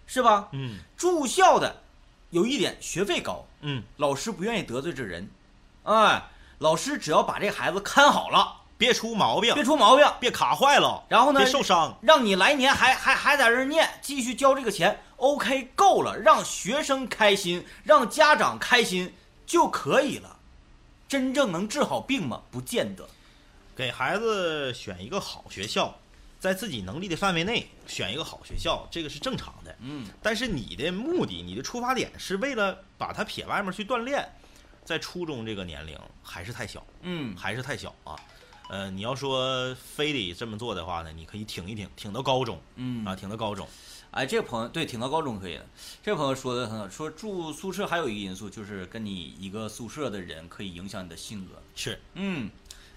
[0.07, 0.49] 是吧？
[0.53, 1.83] 嗯住校的
[2.31, 5.29] 有一点学费高，嗯，老师不愿意得罪这人，
[5.83, 6.23] 哎，
[6.59, 11.97] 老师只要把这孩子看好了，别出毛病，别出毛病，别卡坏了，然后呢别受伤。
[12.03, 19.15] 让你来年还还还在这儿念，继续交这个钱，OK 够了，让学生开心，让家长开心
[19.47, 20.37] 就可以了。
[21.07, 22.43] 真正能治好病吗？
[22.51, 23.09] 不见得。
[23.77, 25.97] 给孩子选一个好学校，
[26.41, 29.73] 在自己能力的范围内选一个好学校，这个是正常的。
[29.79, 34.29] 嗯，但是你的目的，你的出发点是为了把他撇外面去锻炼，
[34.85, 38.19] 在初中这个年龄还是太小，嗯，还是太小啊。
[38.73, 43.69] 呃，你要说非得这么做的话呢，你可以挺一挺，挺到高中嗯啊，挺到高中。
[44.13, 45.67] 哎，这个朋友对挺到高中可以的。
[46.03, 51.53] 这个朋友说的很好，说住宿舍还有一个因素就是跟你一个宿舍的人可以影响你的性格。
[51.75, 52.49] 是嗯，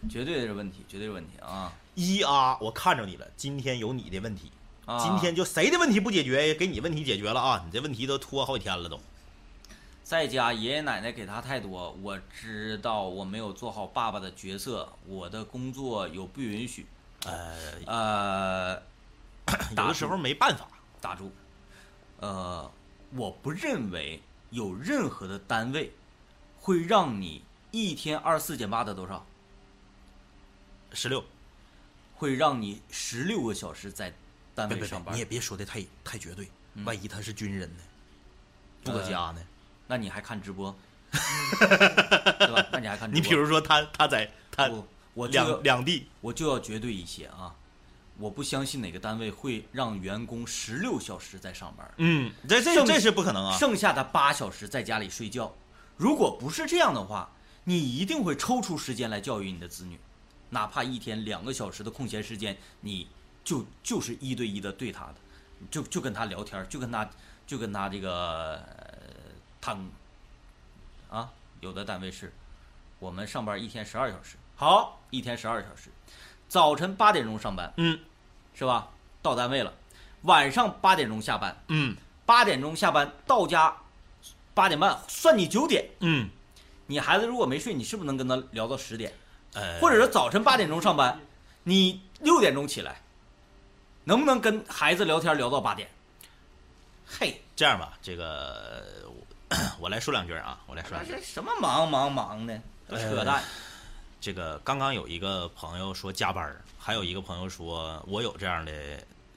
[0.09, 4.49] 绝对是问题，绝对是问题啊一啊，我看着你了，今天有你的问题，
[4.85, 4.97] 啊！
[4.97, 7.61] 今天就谁的问题不解决，给你问题解决了啊！
[7.65, 8.97] 你这问题都拖好几天了都。
[10.05, 16.85] 在家爷爷奶奶给他太多，我知道我没有做好爸爸的角色，我的工作有不允许。
[17.25, 18.83] 呃，呃，
[19.71, 20.67] 有的时候没办法。
[21.01, 21.31] 打住，
[22.19, 22.71] 呃，
[23.15, 25.91] 我不认为有任何的单位
[26.59, 29.25] 会让你一天二十四减八得多少，
[30.93, 31.23] 十六，
[32.13, 34.13] 会让你十六个小时在
[34.53, 35.25] 单别别别位上，班你也。
[35.25, 37.83] 别说的太太绝对，嗯万一他是军人呢，
[38.83, 39.41] 不搁呃家呢？
[39.87, 40.75] 那你还看直播，
[41.11, 42.65] 对吧？
[42.71, 43.21] 那你还看直播？
[43.21, 47.53] 你比如说他他在他我我两两地，我就要绝对一些啊！
[48.17, 53.57] 我不相信哪个单位会让员工十六小时在上班，嗯，这这这是不可能啊。
[53.57, 55.53] 剩下的八小时在家里睡觉。
[55.97, 57.29] 如果不是这样的话，
[57.65, 59.99] 你一定会抽出时间来教育你的子女，
[60.49, 63.05] 哪怕一天两个小时的空闲时间，你
[63.43, 65.15] 就就是一对一的对他的，
[65.69, 67.09] 就就跟他聊天，就跟他
[67.45, 68.63] 就跟他这个
[69.65, 69.77] 呃
[71.09, 71.31] 谈啊。
[71.61, 72.31] 有的单位是，
[72.99, 75.89] 我们上班一天十二小时，好，一天十二小时，
[76.47, 77.99] 早晨八点钟上班，嗯
[78.53, 78.89] 是吧？
[79.23, 79.73] 到单位了，
[80.23, 83.75] 晚上八点钟下班，嗯八点钟下班到家，
[84.53, 85.89] 八点半算你九点。
[86.01, 86.29] 嗯，
[86.85, 89.11] 你孩子如果没睡，你是不是能跟他聊到十点？
[89.53, 91.19] 呃，或者说早晨八点钟上班，
[91.63, 93.01] 你六点钟起来，
[94.03, 95.89] 能不能跟孩子聊天聊到八点？
[97.07, 98.85] 嘿，这样吧，这个
[99.79, 101.11] 我 我来说两句啊，我来说两句。
[101.11, 103.43] 这什么忙忙忙的，都扯淡。
[104.21, 108.71] 这个刚刚有一个朋友说加班儿，还有一个朋友说我有这样的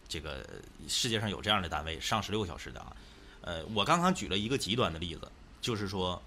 [0.08, 0.46] 这个
[0.88, 2.96] 世界上有这样的单位上十六个小时的啊。
[3.42, 6.20] 呃，我刚刚举了一个极端的例子，就是说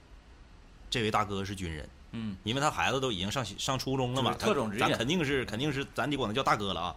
[0.89, 6.95] 这位大哥是军人，嗯，因为他孩子都已经上上初中了嘛，就是特种职业咱肯定是肯定是咱得管他叫大哥了啊。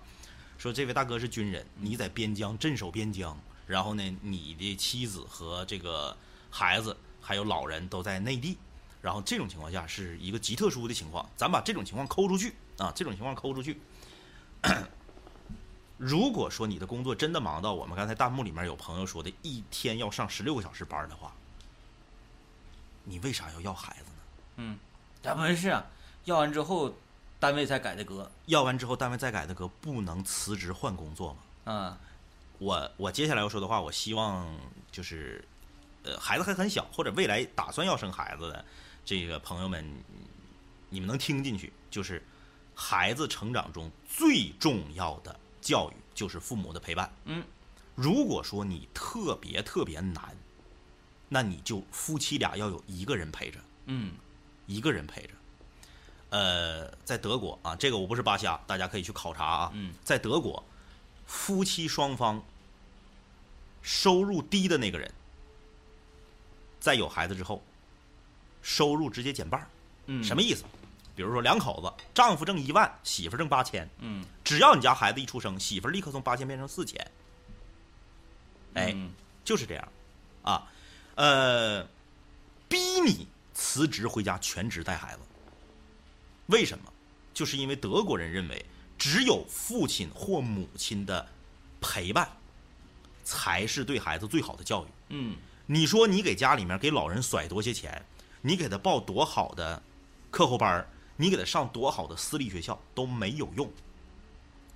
[0.56, 6.16] 说这位大哥是军人，你在边疆镇守边疆，然后呢，你的妻子和这个
[6.56, 8.56] 孩子还有老人都在内地，
[9.02, 13.80] 然后这种情况下是一个极特殊的情况，咱把这种情况抠出去啊，这种情况抠出去。
[15.98, 21.32] 如果说你的工作真的忙到我们刚才弹幕里面有朋友说的一天要上十六个小时班的话，
[23.02, 24.18] 你为啥要要孩子呢？
[24.58, 24.78] 嗯，
[25.20, 25.84] 咱不是啊，
[26.24, 26.94] 要完之后
[27.40, 28.30] 单位才改的革。
[28.46, 31.38] 要完之后单位再改的革，不能辞职换工作吗？
[31.64, 31.98] 嗯
[32.58, 34.46] 我我接下来要说的话，我希望
[34.92, 35.44] 就是，
[36.04, 38.64] 呃，孩子还很小，或者未来打算要生孩子的
[39.04, 39.84] 这个朋友们，
[40.90, 42.22] 你们能听进去，就是
[42.74, 47.10] 孩子成长中最重要的教育就是父母的陪伴。
[47.24, 47.42] 嗯，
[47.94, 50.36] 如果说你特别特别难，
[51.28, 54.12] 那你就夫妻俩要有一个人陪着，嗯
[54.66, 55.30] 一个人陪着。
[56.30, 59.70] 呃，在德国啊，这个我不是扒瞎，大家可以去考察啊。
[59.72, 60.62] 嗯，在德国，
[61.26, 62.42] 夫妻双方
[63.82, 65.12] 收入低的那个人，
[66.84, 67.64] 在有孩子之后，
[68.60, 69.66] 收入直接减半
[70.22, 70.64] 什么意思？
[71.16, 77.00] 比如说两口子，丈夫挣一万，媳妇挣八千，嗯，只要你家孩子一出生，媳妇儿立刻从八千变成四千。
[78.74, 79.10] 哎，嗯
[79.42, 79.88] 就是这样，
[80.42, 80.70] 啊，
[81.14, 81.82] 呃，
[82.68, 85.20] 逼你辞职回家全职带孩子。
[86.48, 86.92] 为什么？
[87.32, 88.62] 就是因为德国人认为，
[88.98, 91.26] 只有父亲或母亲的
[91.80, 92.28] 陪伴，
[93.24, 94.88] 才是对孩子最好的教育。
[95.08, 98.04] 嗯你说你给家里面给老人甩多些钱，
[98.42, 99.82] 你给他报多好的
[100.30, 103.70] 课后班儿你给他上多好的私立学校都没有用，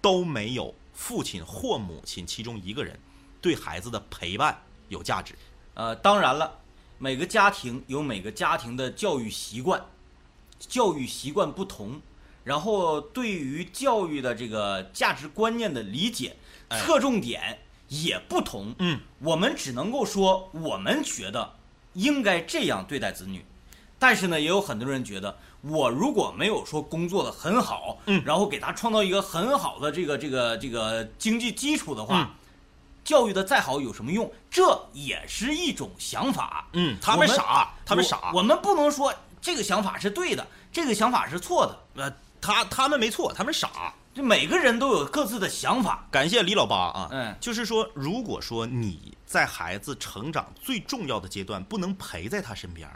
[0.01, 2.98] 都没有父亲或母亲其中一个人
[3.40, 5.35] 对孩子的陪伴有价值。
[5.74, 6.59] 呃，当然了，
[6.98, 9.85] 每个家庭有每个家庭的教育习惯，
[10.59, 12.01] 教育习惯不同，
[12.44, 16.37] 然后对于教育的这个价值观念的理解、
[16.68, 18.74] 哎侧重点也不同。
[18.79, 21.53] 嗯，我们只能够说，我们觉得
[21.94, 23.44] 应该这样对待子女，
[23.98, 32.31] 但是呢，也有很多人觉得，我如果没有说工作的很好，嗯然后给他创造一个很好的这个这个这个经济基础的话，嗯
[33.05, 34.31] 教育的再好有什么用？
[34.51, 36.68] 这也是一种想法。
[36.74, 38.33] 嗯，他我们们傻，他们我傻。
[38.35, 42.03] 我们不能说这个想法是对的，这个想法是错的。
[42.03, 43.94] 呃，他他们没错，他们傻。
[44.18, 46.04] 就每个人都有各自的想法。
[46.11, 52.90] 感谢李老八啊，嗯就是说，如果说你在孩子成长最重要的阶段不能陪在他身边，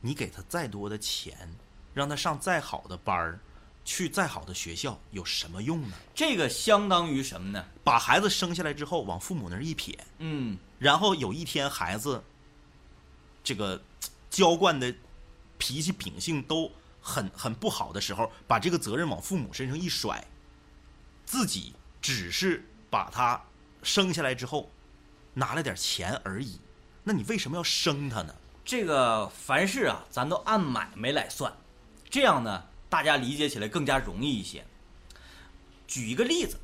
[0.00, 1.54] 你给他再多的钱，
[1.92, 3.38] 让他上再好的班儿，
[3.84, 5.94] 去再好的学校，有什么用呢？
[6.12, 7.64] 这个相当于什么呢？
[7.84, 12.20] 把孩子生下来之后往父母那儿一撇，嗯，然后有一天孩子
[13.44, 13.80] 这个
[14.28, 14.92] 娇惯的
[15.58, 16.68] 脾气秉性都
[17.06, 20.24] 很很不好的时候，把这个责任往父母身上一甩，
[21.26, 23.38] 自己只是把他
[23.82, 24.70] 生下来之后
[25.34, 26.58] 拿了点钱而已，
[27.02, 28.34] 那你为什么要生他呢？
[28.64, 31.52] 这个凡事啊，咱都按买卖来算，
[32.08, 34.64] 这样呢，大家理解起来更加容易一些。
[35.86, 36.58] 举一个例子，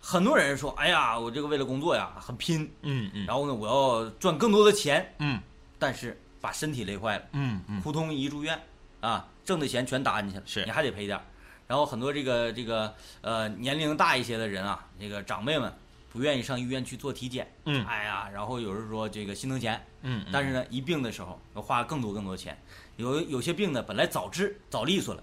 [0.00, 5.38] 很多人说：“哎呀，我这个为了工作呀，很拼，嗯嗯然后呢，我要赚更多的钱，嗯
[5.78, 8.58] 但是把身体累坏了。”嗯嗯，扑通一住院，
[9.00, 11.24] 啊，挣的钱全搭进去了，是你还得赔点儿。
[11.66, 15.72] 然后很多这个这个呃年龄大一些的人啊，这个长辈们
[16.12, 22.56] 不愿意上医院去做体检，嗯哎呀，然后有人说这个心疼钱，嗯，但是呢，一病的时候要花更多更多钱。
[22.96, 25.22] 有有些病呢，本来早治早利索了。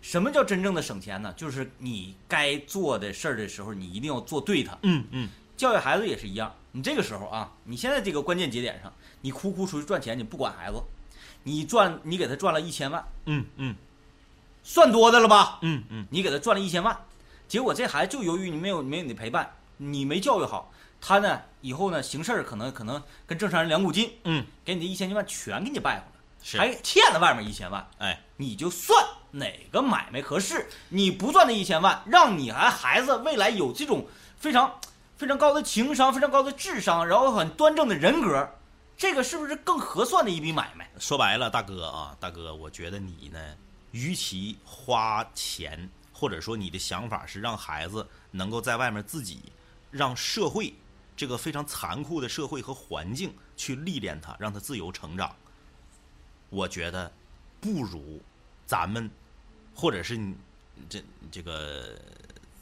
[0.00, 1.30] 什么叫真正的省钱呢？
[1.36, 4.78] 就是你该做的事儿的时候，你一定要做对它。
[4.82, 5.28] 嗯嗯
[5.58, 10.80] 教育孩子也是一样，你这个时候啊，你现在这个关键节点上，你哭哭出去赚钱，你不管孩子，
[11.42, 13.74] 你赚你给他赚了一千万，嗯嗯。
[14.62, 15.58] 算多的了吧？
[15.62, 16.06] 嗯嗯。
[16.10, 16.96] 你给他赚了一千万，
[17.46, 20.70] 结果这孩子就由于你没有没有你的陪伴，你没教育好
[21.00, 34.80] 他呢，以后呢行事儿可能可能跟正常人两股筋，嗯，给你的一千万全给你败回来，是，还欠了外面一千万，哎，你就算哪个买卖合适，你不赚那一千万，让你还孩子未来有这种非常
[35.16, 38.50] 非常高的情商、非常高的智商，然后很端正的人格，
[38.98, 40.90] 这个是不是更合算的一笔买卖？
[40.98, 43.56] 说白了，大哥啊，大哥，我觉得你呢，
[43.92, 49.52] 与其花钱，或者说你的想法是让孩子能够在外面自己，
[49.92, 50.74] 让社会
[51.16, 55.32] 这个非常残酷的社会和环境去历练他，让他自由成长，
[56.50, 57.12] 我觉得
[57.60, 58.20] 不如
[58.66, 59.08] 咱们，
[59.76, 60.34] 或者是你
[60.88, 61.96] 这这个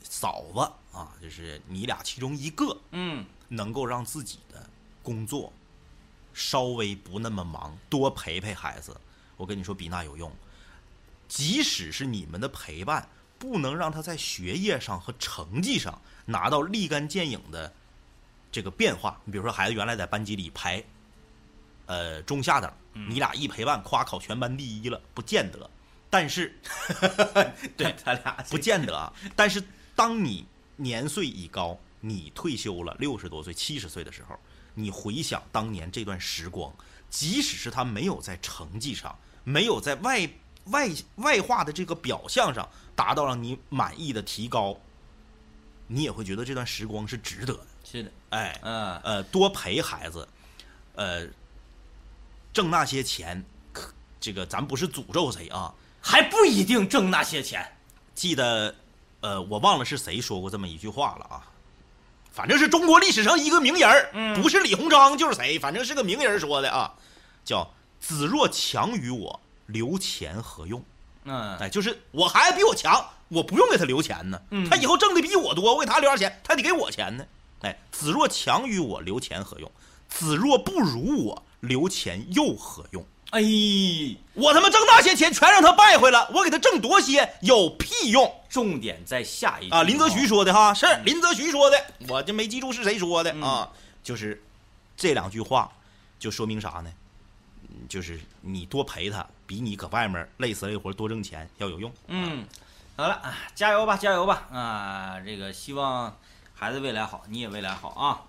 [0.02, 0.60] 嫂子
[0.94, 4.68] 啊，就是你俩其中一个，嗯，能够让自己的
[5.02, 5.50] 工作
[6.36, 8.94] 稍微不那么忙，多陪陪孩子，
[9.38, 10.30] 我跟你说比那有用。
[11.26, 17.72] 即使是你们的陪伴，不能让他在学业上和成绩上拿到立竿见影的
[18.52, 19.18] 这个变化。
[19.24, 20.84] 你比如说，孩子原来在班级里排，
[21.86, 25.70] 呃中下等，你俩一陪伴，夸考全班第一了，不见得。
[26.10, 26.54] 但是
[27.78, 29.10] 对，他俩不见得啊。
[29.34, 29.62] 但是
[29.94, 30.46] 当你
[30.76, 34.38] 年岁已高，你退休了，六十多岁、七十岁的时候，
[34.78, 36.70] 你回想当年这段时光，
[37.08, 40.28] 即使是他没有在成绩上，没有在外
[40.66, 44.78] 外外化的这个表象上达到让你满意的提高，
[45.86, 47.66] 你也会觉得这段时光是值得的。
[47.82, 50.28] 是的，哎，嗯，呃，多陪孩子，
[50.94, 51.26] 呃，
[52.52, 55.72] 挣那些钱，可这个咱不是诅咒谁啊，
[56.02, 57.66] 还不一定挣那些钱。
[58.14, 58.74] 记得，
[59.20, 61.46] 呃，我忘了是谁说过这么一句话了啊，
[62.36, 66.92] 反正是中国历史上一个名人儿，嗯不是李鸿章就是谁，反正是个名人说的啊，
[67.46, 70.84] 叫“子若强于我，留钱何用？”
[71.24, 74.38] 嗯，哎，就是我孩子比我强，我不用给他留钱呢。
[74.50, 77.24] 嗯他以后挣的比我多，我给他留点钱，他得给我钱呢。
[77.62, 79.72] 哎，子若强于我，留钱何用？
[80.06, 83.02] 子若不如我，留钱又何用？
[83.30, 83.42] 哎，
[84.34, 89.82] 我他妈挣那些钱全让他败坏了，我给他挣多些有屁用重点在下一句啊！
[89.82, 93.72] 林则徐说的哈，是嗯林则徐说的，我就没记住是谁说的嗯啊。
[94.02, 94.42] 就是
[94.96, 95.70] 这两句话，
[96.18, 96.90] 就说明啥呢？
[97.68, 101.92] 嗯就是你多陪他，比你搁外面累死累活多挣钱要有用。
[102.06, 102.46] 嗯，
[102.96, 105.20] 好了啊，加油吧，加油吧啊！
[105.24, 106.16] 这个希望
[106.54, 108.22] 孩子未来好，你也未来好啊。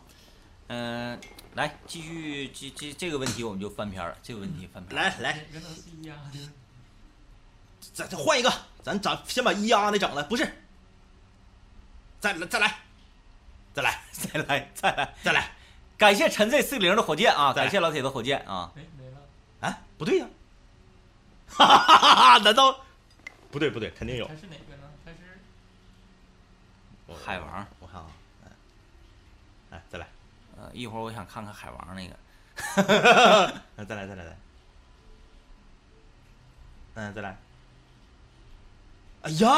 [0.69, 1.17] 嗯、
[1.57, 4.95] 来继续这这这个问题我们就翻篇了，这个问题翻篇。
[4.95, 6.37] 来来，这都是一样的。
[7.93, 8.53] 再再换一个，
[8.83, 10.43] 咱咱先把一丫的整了，不是？
[12.19, 12.79] 再来再来，
[13.73, 15.51] 再来 再来再来，再来，
[15.97, 18.71] 感谢陈 Z 四零的火箭啊，感谢老铁的火箭啊。
[18.75, 19.17] 哎，没了，
[19.61, 20.27] 啊，不对呀、
[21.47, 22.37] 哈哈哈哈！
[22.39, 22.85] 难道
[23.49, 24.35] 不对不对，肯定有它。
[24.35, 24.87] 是哪个呢？
[25.03, 25.17] 它是
[27.25, 28.07] 海王，我看啊，
[28.45, 28.51] 哎，
[29.71, 30.07] 来再来，
[30.68, 32.15] 呃，一会儿我想看看海王那个。
[33.76, 34.38] 那再来再来来，
[36.95, 37.38] 嗯，再来。
[39.22, 39.49] 哎呀，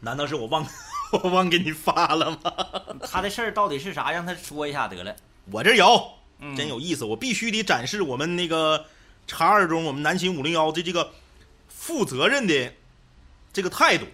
[0.00, 0.66] 难道是我忘
[1.22, 2.52] 我忘给你发了吗？
[3.08, 4.10] 他的事儿到底是啥？
[4.10, 5.14] 让他说一下得了。
[5.50, 8.86] 我这有，嗯真有意思，我必须得展示我们那个
[9.26, 11.12] 查二中我们南秦五零幺的这个
[11.68, 12.72] 负责任的
[13.52, 14.06] 这个态度，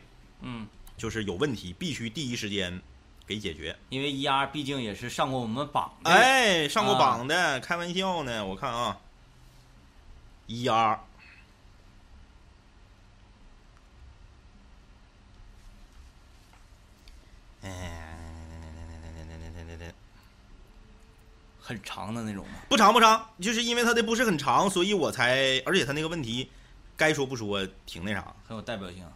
[0.43, 0.67] 嗯，
[0.99, 2.83] 就是有问题必须第一时间
[3.31, 3.79] 给解决。
[3.91, 6.11] 因为 ER 毕竟也是上过我们榜的。
[6.11, 8.99] 哎，上过啊榜的，开玩笑呢，我看啊
[10.49, 10.99] ，，ER，。
[17.63, 18.09] 哎，
[21.61, 22.55] 很长的那种吗。
[22.69, 26.51] 不长不长，就是因为它的不是很长，所以我才，而且它那个问题，
[26.97, 29.07] 该说不说，挺那啥，很有代表性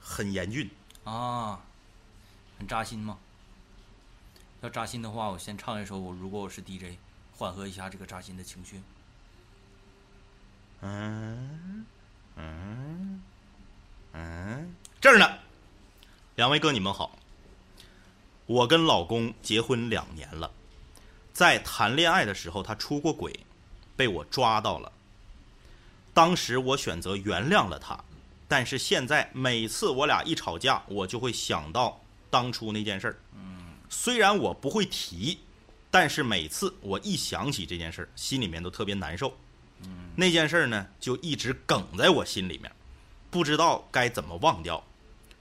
[0.00, 0.68] 很严峻。
[1.04, 1.60] 啊，
[2.58, 3.18] 很扎心吗？
[4.62, 6.84] 要扎心的话，我先唱一首《我如果我是 DJ》，
[7.36, 8.80] 缓和一下这个扎心的情绪。
[10.82, 11.84] 嗯
[12.36, 13.20] 嗯
[14.12, 15.38] 嗯，这儿呢，
[16.36, 17.18] 两位哥你们好，
[18.46, 20.48] 我跟老公结婚两年了，
[21.32, 23.34] 在谈恋爱的时候他出过轨，
[23.96, 24.92] 被我抓到了。
[26.14, 27.98] 当时我选择原谅了他，
[28.46, 32.00] 但是现在每次我俩一吵架，我就会想到
[32.30, 33.16] 当初那件事儿。
[33.92, 35.38] 虽然我不会提，
[35.90, 39.36] 但是每次我一想起这件事儿，心里面都特别难受。
[40.16, 42.72] 那件事儿呢，就一直梗在我心里面，
[43.30, 44.82] 不知道该怎么忘掉。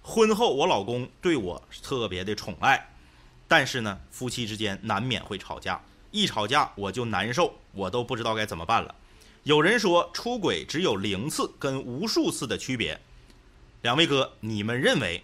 [0.04, 2.90] 婚后，我老公对我特别的宠爱，
[3.48, 5.82] 但是呢，夫妻之间难免会吵架，
[6.12, 8.94] 一吵架我就难受，我都不知道该怎么办了。
[9.44, 13.00] 有人说出轨只有零次跟无数次的区别，
[13.82, 15.24] 两位哥，你们认为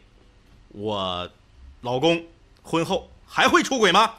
[0.70, 1.30] 我
[1.82, 2.26] 老公
[2.64, 4.16] 婚后还会出轨吗？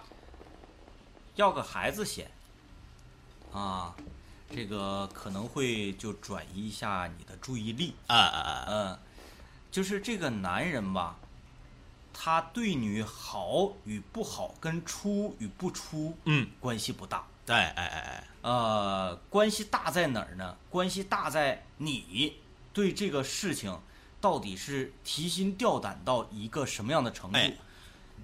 [1.35, 2.31] 要个孩子先
[3.53, 3.95] 啊，
[4.51, 7.95] 这个可能会就转移一下你的注意力。
[8.07, 8.67] 啊啊啊！
[8.69, 8.99] 嗯，
[9.71, 11.17] 就是这个男人吧，
[12.13, 17.25] 他对你好与不好，跟出与不出嗯，关系不大。
[17.47, 20.57] 哎哎哎哎，呃，关系大在哪儿呢？
[20.69, 22.37] 关系大在你
[22.73, 23.81] 对这个事情
[24.21, 27.39] 到底是提心吊胆到一个什么样的程度？
[27.39, 27.55] 哎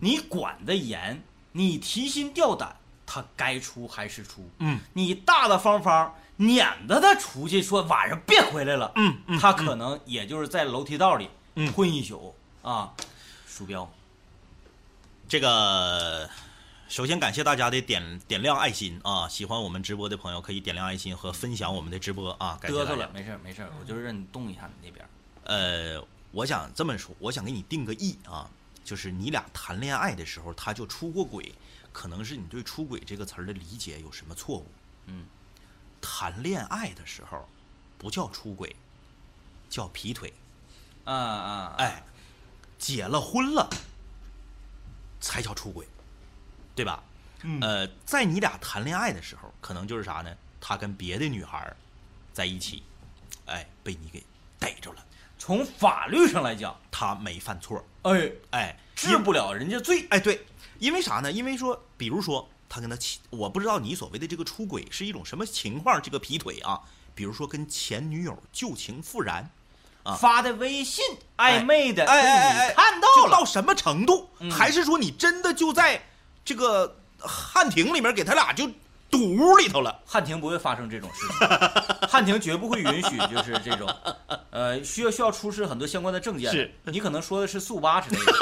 [0.01, 1.23] 你管得严，
[1.53, 2.77] 你提心吊胆，
[3.07, 4.49] 他该出还是出？
[4.59, 12.93] 嗯，你大大方方撵着他出去，说晚上别回来了，嗯嗯他可能也就是在楼梯道里嗯混一宿啊。
[13.47, 13.89] 鼠标，
[15.29, 16.29] 这个
[16.89, 19.29] 首先感谢大家的点点亮爱心啊！
[19.29, 22.59] 喜欢我们直播的朋友可以点亮爱心和分享我们的直播啊！
[22.61, 23.09] 嘚瑟了，。
[23.15, 25.09] 没事没事，我就是让你动一下你那边。
[25.45, 28.51] 呃，我想这么说，我想给你定个义啊，
[28.85, 31.55] 就是你俩谈恋爱的时候他就出过轨，
[31.93, 34.67] 可能是你对“出轨”这个词儿的理解有什么错误。
[35.07, 35.27] 嗯，
[36.01, 37.49] 谈恋爱的时候
[37.97, 38.77] 不叫出轨，
[39.69, 40.33] 叫劈腿。
[41.05, 42.03] 啊啊，哎，
[42.79, 43.69] 结了婚了
[45.21, 45.87] 才叫出轨，
[46.75, 47.03] 对吧？
[47.43, 50.35] 嗯呃，在你俩谈恋爱的时候，可能就是啥呢？
[50.61, 51.77] 他跟别的女孩
[52.33, 52.83] 在一起，
[53.45, 54.25] 哎，被你给
[54.59, 55.07] 逮着了，
[55.45, 60.07] 从法律上来讲，他没犯错，哎，哎，治不了人家罪。
[60.09, 60.43] 哎，对，
[60.79, 61.31] 因为啥呢？
[61.31, 66.81] 因为说，比如说他跟他妻，我不知道你所谓的这个出轨是一种什么情况，这个劈腿啊，
[67.15, 69.51] 比如说跟前女友旧情复燃，
[70.03, 71.05] 啊发的微信
[71.37, 74.31] 暧昧的，哎哎哎看到了，就到什么程度？
[74.39, 76.07] 嗯还是说你真的就在
[76.43, 78.71] 这个汉庭里面给他俩就
[79.11, 80.03] 堵屋里头了？
[80.07, 81.49] 汉庭不会发生这种事情，
[82.09, 83.89] 汉庭绝不会允许就是这种，
[84.51, 86.51] 呃，需要需要出示很多相关的证件。
[86.51, 88.33] 是你可能说的是速八之类的，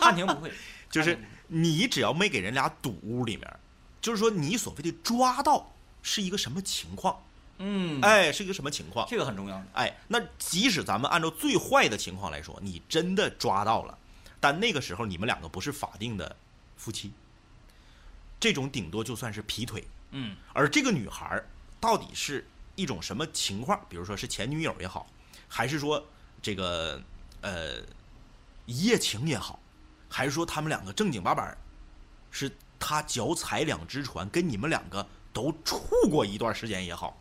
[0.00, 0.52] 汉庭不会，
[0.90, 1.18] 就是
[1.48, 3.56] 你只要没给人俩堵屋里面，
[4.00, 5.72] 就是说你所谓的抓到
[6.02, 7.22] 是一个什么情况？
[7.58, 9.06] 嗯，哎，是一个什么情况？
[9.08, 9.62] 这个很重要。
[9.72, 13.96] 哎，那即使咱们按照最坏的情况来说，你真的抓到了，
[14.38, 16.36] 但那个时候你们两个不是法定的
[16.76, 17.10] 夫妻，
[18.38, 19.84] 这种顶多就算是劈腿。
[20.10, 21.48] 嗯而这个女孩儿
[21.80, 23.78] 到底是一种什么情况？
[23.88, 25.06] 比如说是前女友也好，
[25.48, 26.04] 还是说
[26.40, 27.02] 这个
[27.40, 27.80] 呃
[28.66, 29.58] 一夜情也好，
[30.08, 31.58] 还是说他们两个正经八百儿，
[32.30, 37.20] 是他脚踩两只船，跟你们两个都处过一段时间也好，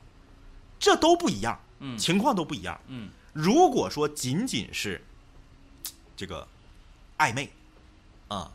[0.79, 2.79] 这都不一样，嗯情况都不一样。
[2.87, 5.03] 嗯如果说仅仅是
[6.15, 6.47] 这个
[7.17, 7.51] 暧昧
[8.27, 8.51] 啊、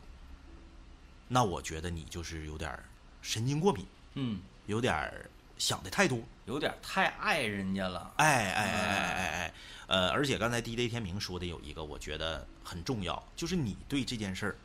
[1.33, 2.83] 那我觉得你就是有点儿
[3.21, 5.09] 神经过敏，嗯，有点
[5.57, 6.19] 想的太多。
[6.45, 8.11] 有点太爱人家了。
[8.17, 9.53] 哎哎哎哎哎哎，
[9.87, 14.57] 呃，而且刚才 DJ 天明说的有一个，我觉得很重要，就是你对这件事儿，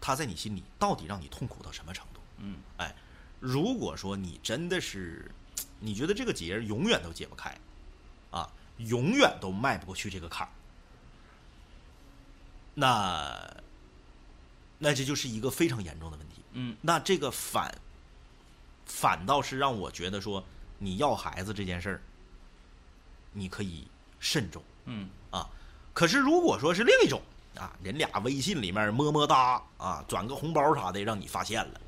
[0.00, 2.20] 他在你心里到底让你痛苦到什么程度？
[2.38, 2.92] 嗯哎，
[3.38, 5.30] 如果说你真的是，
[5.78, 7.56] 你觉得这个结永远都解不开，
[8.32, 10.50] 啊，永远都迈不过去这个坎儿，
[12.74, 13.62] 那，
[14.84, 16.42] 那这就是一个非常严重的问题。
[16.54, 17.72] 嗯那这个反，
[18.84, 20.44] 反倒是让我觉得说，
[20.76, 22.02] 你要孩子这件事儿，
[23.32, 23.86] 你可以
[24.18, 25.48] 慎重嗯啊。
[25.94, 27.22] 可是如果说是另一种
[27.54, 31.80] 啊，人俩微信里面么么哒啊，转个红包啥的，让你发现了，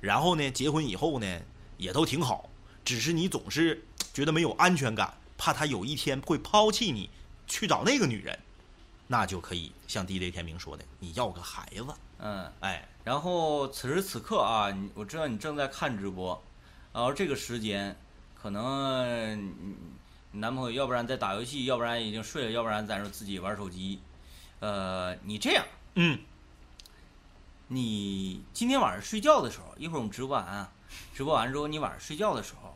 [0.00, 1.42] 然后呢，结婚以后呢，
[1.76, 2.48] 也都挺好，
[2.82, 7.10] 只是你总是觉得没有安全感，怕他有一天会抛弃你，
[7.46, 8.38] 去找那个女人，
[9.12, 12.50] 那就可以像 DJ 天明说的，你要个孩子，嗯。
[12.60, 16.42] 哎，然后此时此刻啊，你我知道你正在看直播，
[16.94, 17.94] 然后这个时间，
[18.34, 19.52] 可能你
[20.30, 24.00] 你男朋友要不然在打游戏，要不然已经睡了，要不然在那自己玩手机。
[24.60, 25.62] 呃，你这样，
[25.96, 26.18] 嗯
[27.68, 30.72] 你今天晚上睡觉的时候，一会儿我们直播完啊，
[31.14, 32.74] 直播完之后，你晚上睡觉的时候，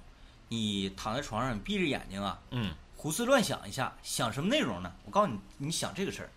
[0.49, 4.93] 你躺在床上，你闭着眼睛啊，嗯胡思乱想一下，想什么内容呢？
[5.05, 6.31] 我告诉你，你想这个事儿，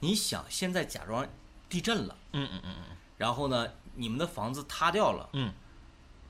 [0.00, 1.26] 你想现在假装
[1.68, 2.16] 地震了。
[2.32, 2.96] 嗯嗯嗯嗯。
[3.16, 5.52] 然后呢，你们的房子塌掉了，嗯。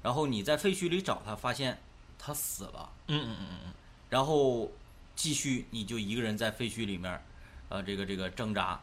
[0.03, 1.81] 然后你在废墟里找他，发现
[2.19, 3.73] 他死了，嗯嗯嗯嗯。
[4.09, 4.71] 然后
[5.15, 7.23] 继续你就一个人在废墟里面，
[7.69, 8.81] 呃，这个这个挣扎，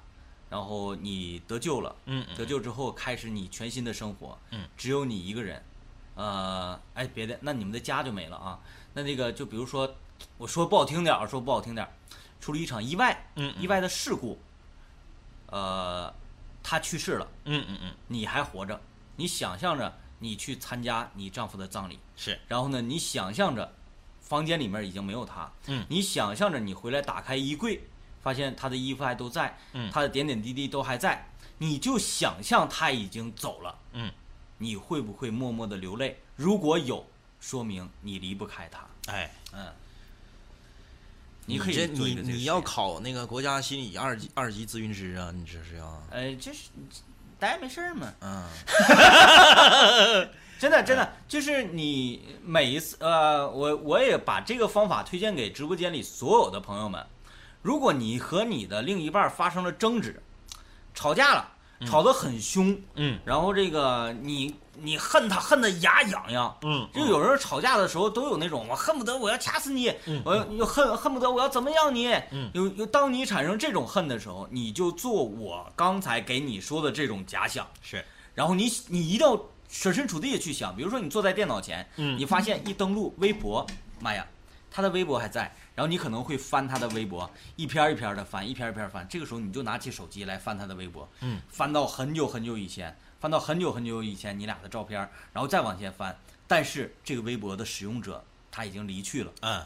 [0.49, 5.63] 然后你得救了，嗯嗯得救之后开始你全新的生活，嗯，只有你一个人，
[6.15, 8.59] 呃，哎，别的，那你们的家就没了啊，
[8.93, 9.95] 那那个就比如说，
[10.38, 11.91] 我说不好听点儿，说不好听点儿，
[12.39, 13.26] 出了一场意外，
[13.59, 14.39] 意外的事故，
[15.47, 16.13] 呃，
[16.61, 17.28] 他去世了。
[17.45, 18.80] 嗯嗯嗯，你还活着，
[19.15, 23.74] 你想象着你去参加你丈夫的葬礼，是，然后呢，你想象着
[24.22, 25.86] 房间里面已经没有他，嗯。
[25.89, 27.82] 你想象着你回来打开衣柜，
[28.22, 29.89] 发现他的衣服还都在，嗯。
[29.91, 34.11] 他的点点滴滴都还在，你就想象他已经走了，嗯，
[34.57, 36.20] 你会不会默默的流泪？
[36.36, 37.05] 如果有，
[37.39, 39.74] 说明你离不开他，哎，嗯，
[41.50, 45.32] 你可以这你你要考那个国家心理二级二级咨询师啊？
[45.34, 46.04] 你这是要？
[46.12, 46.70] 哎，这是
[47.39, 48.43] 待着没事儿嘛，嗯
[50.60, 57.06] 真的，真的，就是你每一次，呃，我我也把这个方法推荐给直播间里所有的朋友们。
[57.62, 60.22] 如果你和你的另一半发生了争执，
[60.93, 61.48] 吵架了，
[61.86, 72.49] 吵得很凶，嗯然后这个你你恨他恨得牙痒痒，嗯就有人吵架的时候都有那种我恨不得我要掐死你，嗯我要又恨恨不得我要怎么样你，嗯。
[72.53, 77.67] 有有当你产生这种恨的时候，你就做我刚才给你说的这种假想。
[77.82, 78.03] 是，
[78.34, 82.17] 然后你你一定要设身处地的去想，比如说你坐在电脑前，嗯。
[82.17, 83.65] 你发现一登录微博，
[83.99, 84.25] 妈呀，
[84.69, 99.65] 他的微博还在，然后你可能会翻他的微博，一篇儿一篇的翻，一篇儿一篇儿翻，这个时候你就拿起手机来翻他的微博，嗯，翻到很久很久以前，翻到很久很久以前你俩的照片儿，然后再往前翻，但是这个微博的使用者他已经离去了，嗯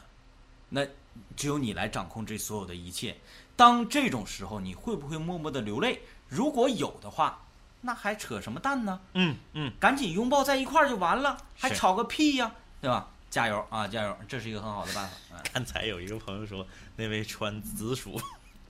[0.70, 0.88] 那
[1.36, 3.18] 只有你来掌控这所有的一切。
[3.58, 6.02] 当这种时候，你会不会默默的流泪？
[6.30, 7.46] 如果有的话，
[7.82, 9.02] 那还扯什么淡呢？
[9.14, 13.10] 嗯嗯，赶紧拥抱在一块儿就完了，还吵个屁呀，对吧？
[13.30, 14.18] 加油啊，加油！
[14.28, 15.16] 这是一个很好的办法。
[15.34, 18.20] 嗯 刚才有一个朋友说，那位穿紫薯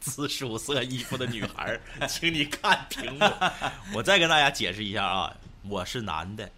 [0.02, 1.80] 紫薯色衣服的女孩，
[2.10, 3.26] 请你看屏幕。
[3.96, 5.34] 我再跟大家解释一下啊，
[5.64, 6.50] 我是男的。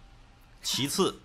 [0.62, 1.20] 其次，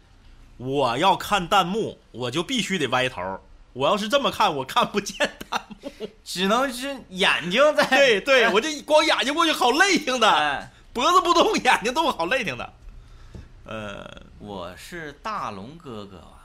[0.58, 3.40] 我要看弹幕，我就必须得歪头。
[3.72, 5.18] 我要是这么看，我看不见
[5.50, 5.90] 弹幕。
[6.26, 12.74] 只能是眼睛在对 对，我这光眼睛过去好累挺的，哎，脖子不动，眼睛动，好累挺的。
[13.64, 16.36] 呃，我是大龙哥哥啊！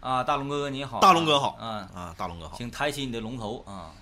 [0.00, 2.56] 啊，大龙哥哥你好啊，大龙哥好嗯，啊，大龙哥好。
[2.56, 3.92] 请抬起你的龙头啊！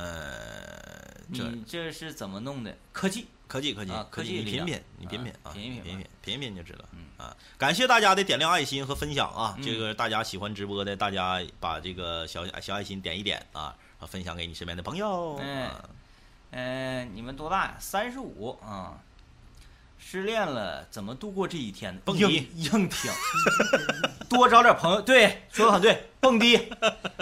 [0.00, 2.74] 呃，这你这是怎么弄的？
[2.92, 6.84] 科技，科技科技啊科技你品品，你品品啊，啊品一品吧品品品一品就知道。
[6.92, 9.54] 嗯啊，感谢大家的点亮爱心和分享啊！
[9.58, 15.36] 嗯这个大家喜欢直播的，大家把这个小小爱心点一点啊，啊分享给你身边的朋友。
[15.38, 15.84] 嗯啊
[16.52, 17.76] 嗯、你们多大呀？
[17.78, 18.98] 三十五啊。
[20.02, 22.00] 失恋了，怎么度过这一天呢？
[22.04, 23.12] 蹦迪硬挺
[24.28, 25.00] 多找点朋友。
[25.00, 26.72] 对，说的很对，蹦迪，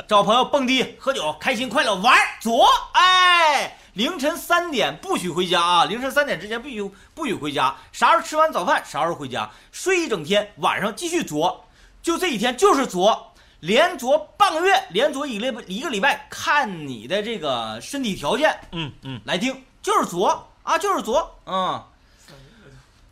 [0.06, 2.20] 找朋友蹦迪，喝酒，开心快乐玩儿。
[2.40, 5.84] 左，哎，凌晨三点不许回家啊！
[5.84, 7.76] 凌晨三点之前必须不许回家。
[7.92, 11.66] 啥时候吃完早饭，啥时候回家，睡一整天，晚上继续作。
[12.00, 21.82] 就这一天就是作，连作半个月，连作一个礼拜一个礼拜，看你的这个身体条件嗯嗯，来定，就是作啊，就是作，嗯。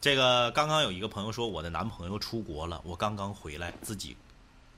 [0.07, 4.17] 这个刚刚有一个朋友说我的男朋友出国了，我刚刚回来，自己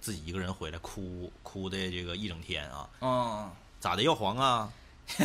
[0.01, 4.73] 自己一个人回来，哭哭的这个一整天啊，嗯，咋的要黄啊？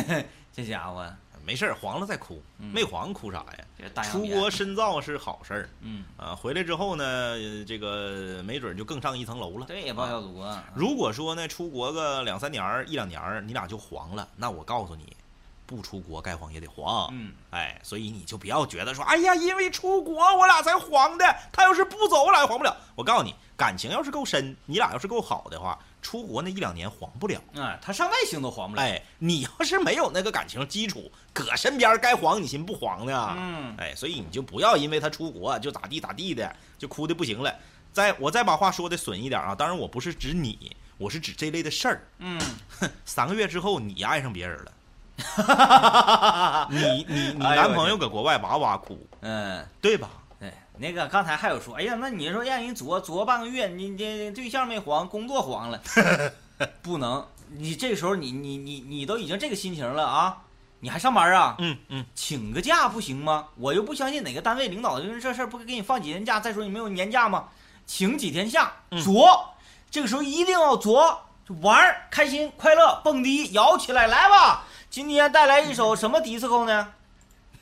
[0.52, 1.10] 这家伙，
[1.42, 3.46] 没事儿，黄了再哭，嗯没黄哭啥
[3.78, 4.02] 呀？
[4.02, 9.64] 出国深造是好事儿嗯，啊，回来之后呢，呃这个没准就更上一层楼了。
[9.64, 10.54] 对，报效祖国。
[10.74, 15.13] 如果说呢，出国个两三年儿、一两年儿，你俩就黄了，那我告诉你，
[15.66, 17.08] 不出国该黄也得黄。
[17.12, 22.76] 嗯，哎，所以你就不要觉得说，哎呀，因为出国我俩才黄的，他要是不走，我俩也黄不了。
[22.94, 27.40] 我告诉你，感情要是够深，你俩要是够好的话，出国那一两年黄不了。
[27.56, 28.82] 哎，他上外星都黄不了。
[28.82, 33.34] 哎，你要是没有那个感情基础，搁身边该黄你寻不黄呢？
[33.36, 37.54] 嗯，哎，所以你就不要因为他出国就咋地咋地的，就哭的不行了。
[37.92, 42.06] 再我再把话说的损一点啊，当然我不是指你，我是指这类的事儿。
[42.18, 42.40] 嗯，
[43.04, 44.72] 三个月之后你爱上别人了，
[46.70, 50.08] 你你你男朋友搁国外哇哇哭，嗯，对吧？
[50.40, 55.80] 对，那个刚才还有说，哎呀，那你说让人作作半个月，你这对象没黄，工作黄了，
[56.82, 57.24] 不能。
[57.56, 60.38] 你这时候你你你你都已经这个心情了啊，
[60.80, 61.54] 你还上班啊？
[61.58, 63.46] 嗯嗯，请个假不行吗？
[63.56, 66.40] 我又不相信哪个单位领导因为这事儿不给你放几天假。
[66.40, 67.44] 再说你没有年假吗？
[67.86, 69.54] 请几天假，嗯作，
[69.90, 74.64] 这个时候一定要作，就玩儿，开心快乐，蹦迪，摇起来，来吧！
[74.94, 76.88] 今天带来一首什么迪斯科呢？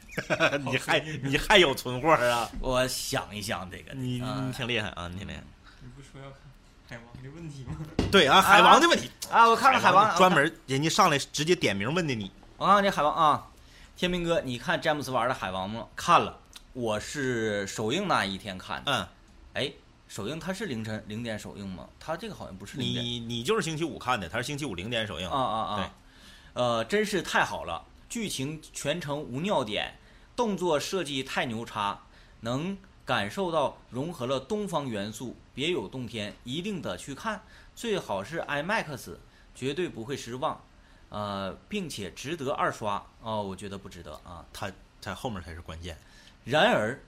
[0.71, 2.47] 你还你还有存货啊？
[2.61, 5.43] 我想一想这个，你啊你挺厉害啊，你挺厉害。
[5.81, 6.39] 你不说要看
[6.91, 7.75] 海王的问题吗？
[8.11, 12.31] 对啊，海王的问题，啊，我看看海王，专门人家上来直接点名问的你。
[12.59, 13.47] 我看看这海王啊，
[13.97, 15.87] 天明哥，你看詹姆斯玩的海王吗？
[15.97, 16.39] 看了，
[16.75, 18.93] 我是首映那一天看的。
[18.93, 19.09] 嗯，
[19.55, 19.73] 哎，
[20.07, 21.89] 首映它是凌晨零点首映吗？
[21.99, 23.03] 它这个好像不是零点。
[23.03, 25.27] 你你就是星期五看的，他是星期五零点首映。
[25.27, 25.95] 啊啊对啊！
[26.55, 29.95] 呃，真是太好了，剧情全程无尿点，
[30.37, 32.03] 动作设计太牛叉，
[32.41, 37.43] 能感受到融合了东方元素，别有洞天，一定得去看，
[37.75, 39.17] 最好是 IMAX，
[39.55, 40.63] 绝对不会失望，
[41.09, 44.45] 呃，并且值得二刷哦，我觉得不值得啊。
[44.53, 45.97] 他在后面才是关键。
[46.45, 47.01] 然而，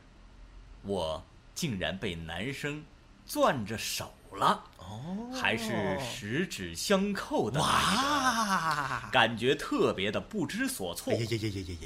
[0.83, 1.23] 我
[1.55, 2.85] 竟然被男生
[3.27, 7.73] 攥着手了，哦还是十指相扣的那个。
[7.73, 9.11] 哇！
[9.13, 11.13] 感觉特别的不知所措！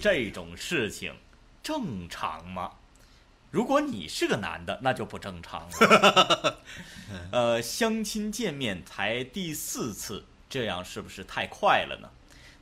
[0.01, 1.15] 这种事情
[1.63, 2.73] 正常吗？
[3.51, 6.61] 如果你是个男的，那就不正常了。
[7.33, 12.11] 呃，相亲见面才第四次，这样是不是太快了呢？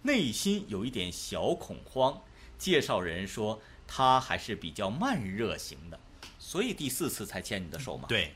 [0.03, 2.22] 内心有一点小恐慌。
[2.57, 5.99] 介绍人说他还是比较慢热型的，
[6.39, 8.07] 所以第四次才牵你的手嘛。
[8.09, 8.34] 对，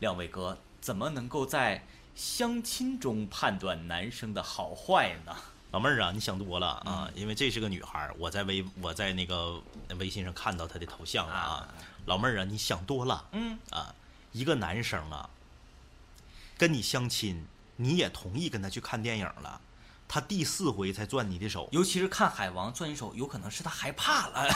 [0.00, 1.82] 两位哥怎么能够在
[2.14, 5.34] 相亲中判断男生的好坏呢？
[5.70, 9.58] 老妹儿啊，你想多了啊，因为这是个女孩儿，我在微我在那个
[9.98, 11.74] 微信上看到她的头像了啊。
[12.04, 13.94] 老妹儿啊，你想多了嗯，啊，
[14.32, 15.30] 一个男生啊，
[16.58, 19.58] 跟你相亲，你也同意跟他去看电影了，
[20.14, 24.48] 他第四回才攥你的手，尤其是看海王攥你手，有可能是他害怕了。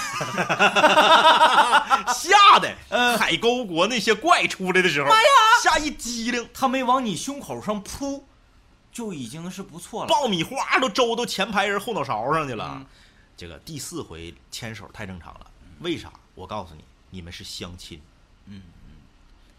[2.15, 2.73] 吓得
[3.19, 5.29] 海沟国那些怪出来的时候，妈呀，
[5.61, 8.25] 吓一激灵，他没往你胸口上扑，
[8.93, 10.09] 就已经是不错了。
[10.09, 12.75] 爆米花都周到前排人后脑勺上去了。
[12.77, 12.87] 嗯
[13.37, 15.51] 这个第四回牵手太正常了，
[15.81, 16.13] 为啥？
[16.37, 18.01] 我告诉你，你们是相亲。
[18.47, 18.63] 嗯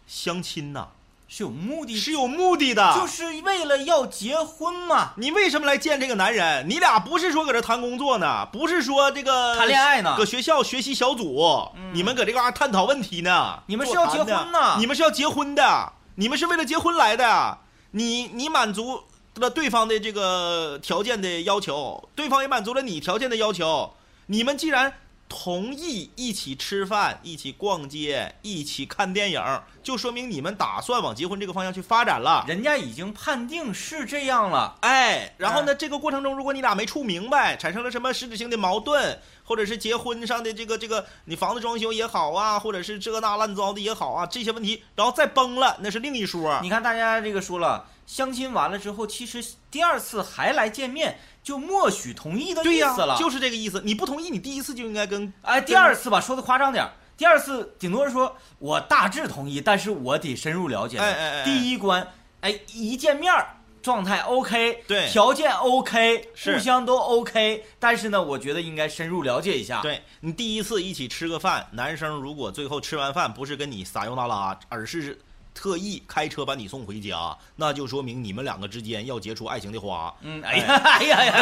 [0.08, 0.88] 相亲呐，
[1.32, 5.12] 是有目的，是有目的的，就是为了要结婚嘛。
[5.16, 6.68] 你为什么来见这个男人？
[6.68, 13.60] 你俩不是说搁这谈工作呢，不是说这个谈恋爱呢搁学校学习小组，你们搁这嘎达探讨问题呢。
[13.68, 17.60] 你们是要结婚呢你们是要结婚的，你们是为了结婚来的。
[17.92, 19.04] 你你满足
[19.36, 23.94] 了对方的这个条件的要求，对方也满足了你条件的要求。
[24.26, 24.94] 你们既然
[25.30, 29.42] 同意一起吃饭、一起逛街、一起看电影，
[29.84, 32.44] 就说明你们打算往结婚这个方向去发展了。
[32.48, 46.60] 人家已经判定是这样了，哎，然后呢，这个过程中，如果你俩没处明白，产生了什么实质性的矛盾，或者是结婚上的这个这个，你房子装修也好啊，或者是这那乱糟的也好啊，这些问题，然后再崩了，那是另一说。
[46.64, 53.16] 你看大家这个说了，相亲完了之后，其实第二次还来见面，就默许同意的、意思了。
[53.20, 53.80] 就是这个意思。
[53.86, 61.04] 你不同意，你第一次就应该跟哎，第二次吧，说的夸张点儿，第二次顶多是说我大致同意，但是我得深入了解的。
[61.04, 62.06] 哎哎哎第一关，
[62.42, 63.48] 哎，一见面儿
[63.84, 75.16] 状态 OK，对条件 OK，互相都 OK，但是呢，我觉得应该深入了解一下。，对你第一次一起吃个饭，男生如果最后吃完饭不是跟你撒悠那拉，而是
[75.54, 80.14] 特意开车把你送回家，那就说明你们两个之间要结出爱情的花。
[80.22, 80.58] 嗯，哎。
[80.70, 81.34] 呀，哎呀呀，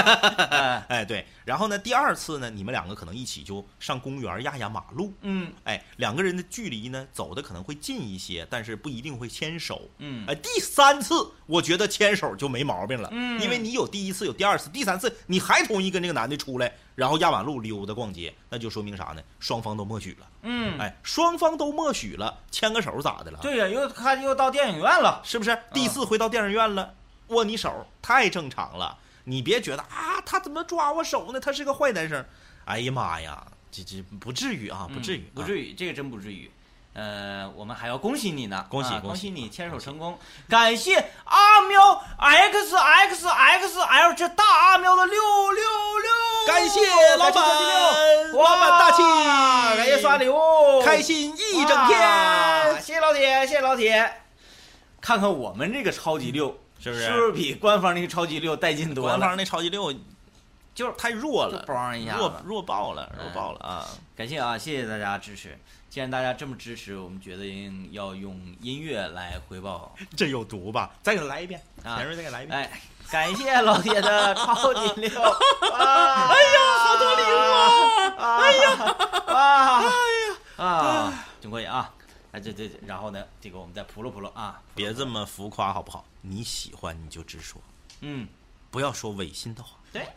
[0.49, 5.51] 哎 哎，对，然后呢，第二次呢，你们两个可能一起就上公园压压马路，嗯。
[5.63, 9.89] 哎，两个人的距离呢走的可能会近一些，但是不一定会牵手。
[9.97, 10.25] 嗯。
[10.27, 11.13] 哎，第三次
[11.45, 13.41] 我觉得牵手就没毛病了，嗯。
[13.41, 19.21] 因为你有第一次，有第二次，第三次你还同意跟这个男的出来，然后压马路溜达逛街，那就说明啥呢？
[19.39, 20.27] 双方都默许了。
[20.41, 23.37] 嗯，哎，双方都默许了，牵个手咋的了？
[23.39, 25.21] 对呀，又他又到电影院了。
[25.23, 25.55] 是不是？
[25.71, 26.95] 第四回到电影院了，
[27.27, 28.97] 握你手，太正常了。
[29.25, 31.39] 你别觉得啊，他怎么抓我手呢？
[31.39, 32.25] 他是个坏男生。
[32.65, 36.49] 哎呀妈呀，这这不至于啊，不至于，嗯不至于，这个真不至于。
[36.97, 40.17] 呃，我们还要恭喜你呢，恭喜恭喜你牵手成功，
[40.49, 45.13] 感谢阿喵 x x x l 这大阿喵的六
[45.51, 45.63] 六
[45.99, 46.11] 六，
[46.47, 46.79] 感谢
[47.17, 47.33] 老板。
[47.33, 49.03] 感谢六六老板大气。
[49.77, 54.11] 感谢刷礼物，开心一整哇天，谢谢老铁，谢谢老铁。
[54.99, 57.05] 看看我们这个超级六，是不是？
[57.05, 59.17] 是不是比官方那个超级六带劲多了？
[59.17, 59.93] 官方那超级六
[60.73, 63.85] 就是太弱了，嘣一下弱弱爆了，嗯弱爆了啊！
[64.15, 65.55] 感谢啊，谢谢大家支持。
[65.97, 69.95] 既然大家这么支持，我们决定要用音乐来回报。
[70.15, 70.91] 这有毒吧？
[71.01, 72.55] 再给他来一遍，啊前面再给来一遍。
[72.55, 75.09] 哎，感谢老铁的超级六！
[75.19, 77.35] 啊、哎呀，好多礼物
[78.21, 78.37] 啊！
[78.37, 78.71] 哎呀，
[79.25, 81.91] 啊，哎呀，啊，真过瘾啊！
[82.31, 86.05] 哎，这这，这然后呢，这个我们再扑噜扑噜啊，别这么浮夸好不好？
[86.21, 87.59] 你喜欢你就直说，
[88.01, 88.27] 嗯，
[88.69, 89.79] 不要说违心的话。
[89.91, 90.07] 对，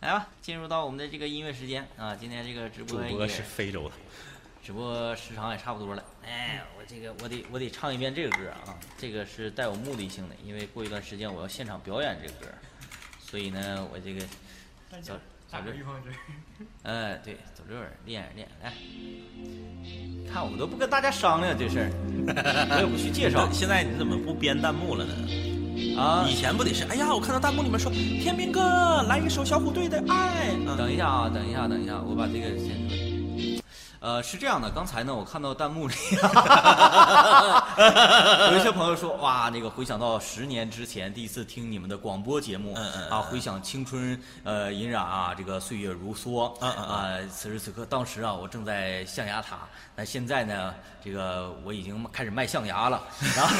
[0.00, 1.86] 来吧，进入到我们的这个音乐时间。
[1.96, 3.94] 啊，今天这个直播主播是非洲的，
[4.62, 12.52] 直播时长也差不多了，哎，我这个我得我得唱一遍这个歌啊，这个是带有目的性的，因为过一段时间我要现场表演这个歌，
[13.18, 14.20] 所以呢，我这个
[15.00, 15.18] 走
[15.50, 16.12] 打个预防针。
[16.82, 18.72] 哎， 对，走这儿练练来。
[20.32, 21.90] 看我们都不跟大家商量这事儿，
[22.70, 25.14] 我也不去介绍现在你怎么不编弹幕了呢？
[25.98, 26.26] 啊。
[26.28, 26.84] 以前不得是？
[26.84, 30.74] 哎呀，我看到弹幕里面说天明哥来一首小虎队的《爱》啊。
[30.76, 32.76] 等一下啊，等一下，等一下，我把这个先。
[34.00, 35.94] 呃，是这样的，刚才呢，我看到弹幕里
[38.52, 49.58] 有一些朋友说，哇，那个回想到十年之前第一次听你们的广播节目，嗯嗯啊，回想青春呃隐染啊，这个岁月如梭，啊，此时此刻，当时啊，我正在象牙塔，
[49.94, 50.74] 那现在呢，
[51.04, 53.02] 这个我已经开始卖象牙了，
[53.36, 53.54] 然后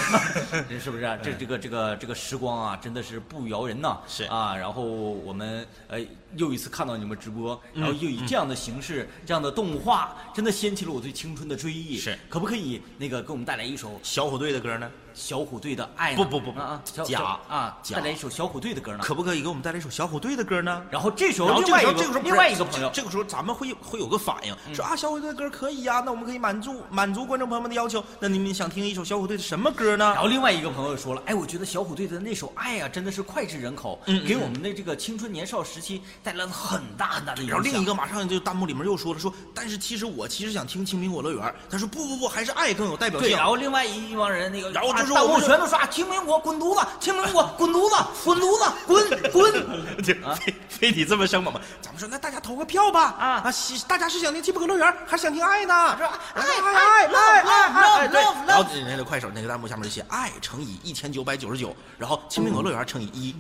[0.69, 4.25] 这是不是啊、这这个这个这个时光啊，真的是不饶人呐，是。
[4.25, 5.99] 啊，然后我们呃
[6.35, 11.97] 又一次看到你们直播，然后嗯又以这样的形式、这样的动画，真的掀起了我对青春的追忆。
[11.97, 14.91] 是，可不可以那个给我们带来一首小虎队的歌呢？
[15.17, 16.19] 小虎队的《爱呢》？
[16.29, 18.99] 不不不假啊，假带来一首小虎队的歌呢。
[19.03, 20.83] 可不可以给我们带来一首小虎队的歌呢？
[20.91, 28.05] 然后这时候另外一个另外一个朋友，这个时候咱们会会有个反应，说啊，小虎队的歌可以呀，那我们可以满足满足观众朋友们的要求。
[28.21, 30.23] 那你们想听一首小虎队的什么歌呢然？
[30.23, 37.57] 后另外一个朋友说了，哎，我觉得小虎队的那首《爱》啊，真的是脍炙人口，给我们的这个青春年少时期带来了很大很大的影响。
[37.57, 43.39] 然后另一个马上就弹幕里面又说了说，但是其实我其实想听《青苹果乐园》，他说不不不，还是爱更有代表对，性。
[43.39, 49.67] 然后另外一帮人那个，然后就是弹幕全都刷青苹果滚犊子，青苹果滚犊子，滚犊子，滚滚。
[50.03, 51.61] 这啊非非得这么生猛吗？
[51.81, 53.51] 咱们说那大家投个票吧啊啊！
[53.51, 55.97] 喜大家是想听《青苹果乐园》还是想听爱呢？
[55.97, 63.35] 说爱爱爱爱爱爱爱对 love, love, 然后那个快手那个弹幕下面就写爱乘以一千九百九十九，然后《清明果乐园》乘以一，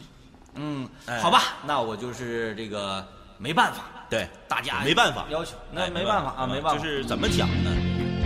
[0.54, 3.06] 嗯，哎好吧，那我就是这个
[3.38, 7.70] 没办法，对，大家没办法要求，那哎没办法啊，没办法，就是怎么讲呢？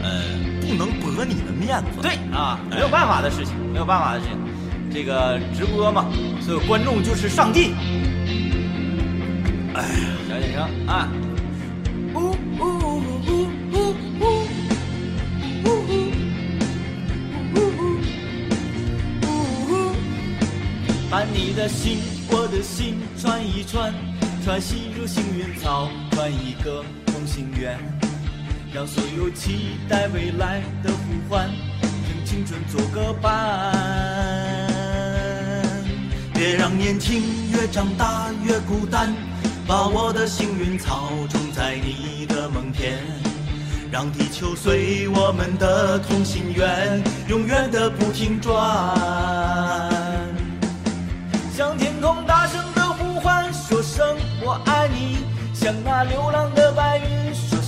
[0.02, 0.22] 呃，
[0.60, 2.00] 不能驳你的面面子。
[2.02, 4.36] 对啊，没有办法的事情，没有办法的事情。
[4.92, 6.06] 这个直播嘛，
[6.40, 7.74] 所有观众就是上帝。
[9.74, 9.84] 哎，
[10.28, 11.08] 小点声啊！
[12.12, 14.26] 呜呜呜呜呜呜呜
[15.64, 15.68] 呜
[19.64, 19.94] 呜！
[21.08, 21.98] 把你的心，
[22.30, 23.94] 我的心串一串，
[24.44, 27.78] 串系入幸运草，串一个同心圆，
[28.72, 30.94] 让所有期待未来的呼
[31.28, 31.50] 唤，
[32.06, 33.74] 跟青春做个伴。
[36.32, 39.12] 别让年轻越长大越孤单，
[39.66, 42.96] 把我的幸运草种在你的梦田，
[43.90, 48.56] 让地球随我们的同心圆，永远的不停转。
[51.52, 55.18] 向天空大声的呼唤，说声我爱你；
[55.52, 57.19] 向那流浪的白云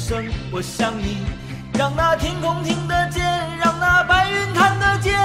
[0.03, 1.19] 声我想你。
[1.79, 3.23] 让那天空听得见，
[3.63, 5.17] 让那白云看得见，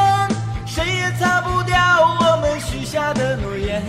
[0.67, 1.75] 谁也擦不掉
[2.21, 3.83] 我们许下的诺言。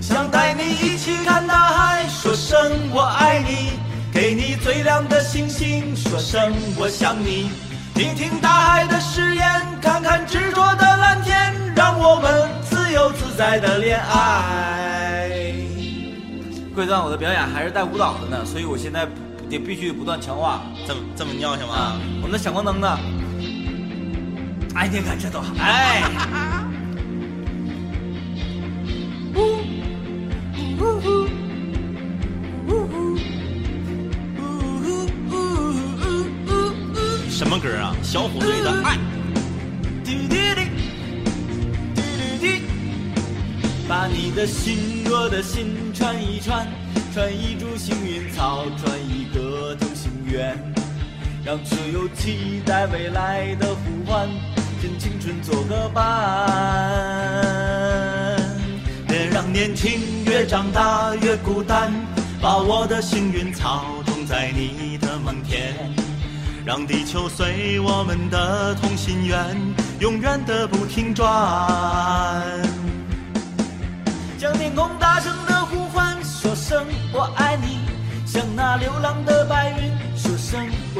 [0.00, 2.56] 想带你一起看大海，说声
[2.92, 3.72] 我爱你；
[4.12, 7.50] 给你最亮的星星，说声我想你。
[7.92, 9.44] 听听大海的誓言，
[9.82, 15.52] 看看执着的蓝天，让我们自由自在的恋爱。
[16.74, 19.06] 贵段我的表演还是带舞蹈的呢，所以我现在
[19.48, 21.74] 得必须不断强化这么这么尿性吗？
[21.74, 22.00] 啊！
[22.22, 22.98] 我们的闪光灯呢？
[24.74, 25.54] 哎，你看这多好！
[25.58, 26.02] 哎，
[37.30, 37.94] 什么歌啊？
[38.02, 38.70] 小虎队的
[43.88, 46.66] 《把你的心，我的心串一串，
[47.12, 50.56] 串一株幸运草，串一个同心圆，
[51.44, 54.28] 让所有期待未来的呼唤，
[54.82, 56.04] 跟青春做个伴。
[59.08, 61.92] 别让年轻越长大越孤单，
[62.40, 65.74] 把我的幸运草种在你的梦田。
[66.66, 69.56] 让地球随我们的同心圆，
[70.00, 71.26] 永远的不停转。
[74.36, 75.55] 将天空大声的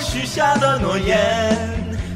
[0.00, 1.56] 许下的诺言。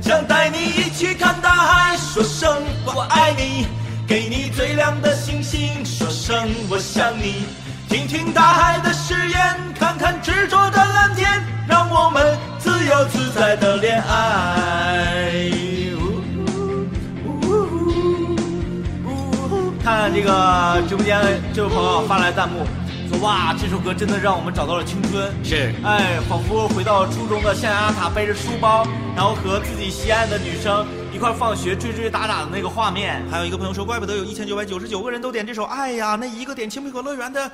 [0.01, 3.67] 想带你一起看大海，说声我爱你。
[4.07, 7.45] 给你最亮的星星，说声我想你。
[7.89, 11.29] 听听大海的誓言，看看执着的蓝天，
[11.67, 15.51] 让我们自由自在的恋爱。
[19.83, 21.19] 看看这个直播间
[21.55, 22.67] 这位朋友发来弹幕，
[23.09, 25.33] 说哇，这首歌真的让我们找到了青春。
[25.43, 28.87] 是哎，仿佛回到初中的象牙塔，背着书包，
[29.17, 33.23] 然后和自己心爱的女生一块放学追追打打的那个画面。
[33.31, 37.51] 还有一个朋友说，怪不得有一千九百九十九个人都点这首《爱呀》，那一个点青苹果乐园的，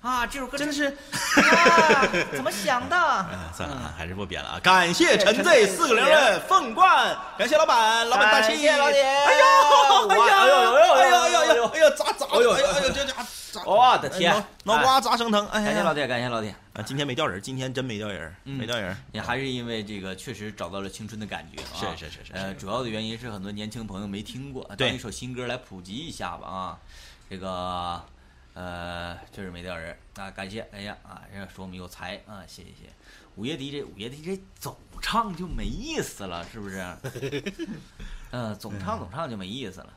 [0.00, 2.96] 啊，这首歌真的是，啊，怎么想的？
[2.96, 4.60] 哎算了啊，还是不编了啊！
[4.62, 9.44] 感谢陈 Z 四个零的凤冠，感谢老板，老板大气，老铁哎呦，
[10.08, 13.26] 哎呦，哇哎呦呦呦哎呦，哎呦，哎哎呦呦，哎呦，咋咋，哎呦，哎呦，哎呦，这这砸，
[13.64, 16.54] 我的天哎脑脑瓜砸生疼，感谢老铁，感谢老铁。
[16.74, 21.94] 啊，今天没掉人，今天真没掉人，嗯没掉人，也还是因为这个确实找到了青春的感觉啊。
[21.96, 26.78] 是是是是呃，主要的原因是很多年轻朋友没听过，对当一首新歌来普及一下吧啊。
[27.30, 28.02] 这个
[28.54, 32.90] 呃，确实没掉人啊，感谢，哎呀啊，人家说我们有才啊，谢谢谢谢。
[33.36, 36.84] 午夜 DJ，午夜 DJ 总唱就没意思了，是不是？
[38.30, 39.92] 嗯、 总唱总唱就没意思了。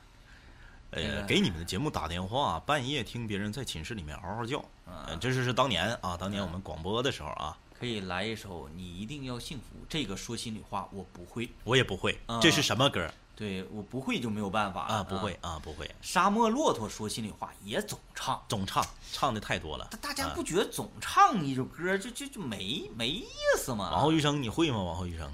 [0.91, 9.63] 这个，呃给你们的节目打电话，半夜听别人在寝室里面嗷嗷叫，啊呃，这是是当年啊，当年我们广播的时候啊，可以来一首《你一定要幸福》。
[9.87, 15.03] 这个说心里话，我不会，我也不会啊，这是什么歌对我不会就没有办法了啊？
[15.03, 15.35] 不会。
[15.41, 19.87] 啊，不会，沙漠骆驼说心里话也总唱，总唱唱的太多了。
[19.89, 23.25] 大大家啊不觉得总唱一首歌就就就没没意
[23.57, 23.89] 思吗？
[23.93, 24.83] 往后余生你会吗？
[24.83, 25.31] 往后余生，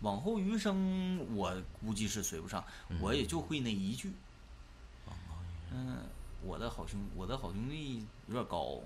[0.00, 2.62] 往后余生，我估计是随不上，
[3.00, 4.08] 我也就会那一句。
[4.08, 4.14] 嗯，
[6.42, 8.80] 我的好兄，我的好兄弟有点高。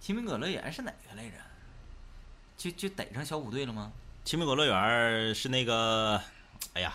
[0.00, 1.36] 清明阁乐园是哪个来着？
[2.56, 3.92] 就就逮上小虎队了吗？
[4.24, 6.20] 青苹果乐园是那个，
[6.74, 6.92] 哎呀，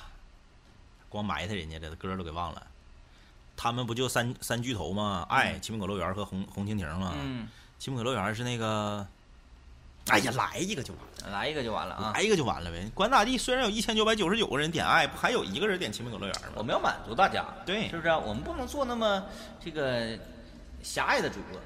[1.09, 2.67] 光埋汰人家这歌都给忘了。
[3.55, 5.25] 他们不就三三巨头吗？
[5.29, 7.13] 爱、青苹果乐园和红红蜻蜓吗？
[7.15, 9.07] 嗯，青苹果乐园是那个，
[10.09, 11.37] 哎呀，来一个就完了。
[11.37, 12.11] 来一个就完了啊！
[12.13, 12.91] 来一个就完了呗。
[12.93, 16.49] 管咋地，虽然有一千九百九十九个人点爱，不还有一个人点青苹果乐园吗？
[16.55, 19.23] 我们要满足大家，对是不是啊、我们不能做那么
[19.63, 20.19] 这个
[20.81, 21.59] 狭隘的主播。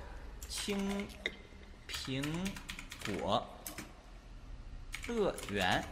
[0.48, 1.06] 青
[1.90, 2.24] 苹
[3.20, 3.44] 果
[5.08, 5.84] 乐园，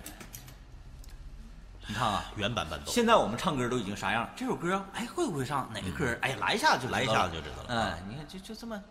[1.88, 4.30] 你看啊，原版伴奏，现在我们唱歌都已经啥样？
[4.36, 5.70] 这首歌，哎，会不会唱？
[5.74, 6.16] 哪个歌？
[6.22, 7.66] 哎呀，来一下就来一下子就知道了。
[7.68, 8.82] 嗯，你看，就就这么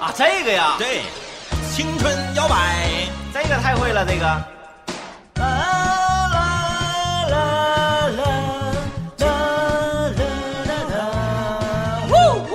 [0.00, 1.04] 啊，这个呀，对，
[1.74, 4.24] 青春摇摆，这个太会了，这个。
[4.24, 5.44] 啦
[6.30, 6.36] 啦
[7.28, 7.34] 啦
[8.08, 8.24] 啦啦
[9.18, 9.26] 啦
[10.66, 10.96] 啦啦，
[12.08, 12.12] 呜
[12.44, 12.54] 呜！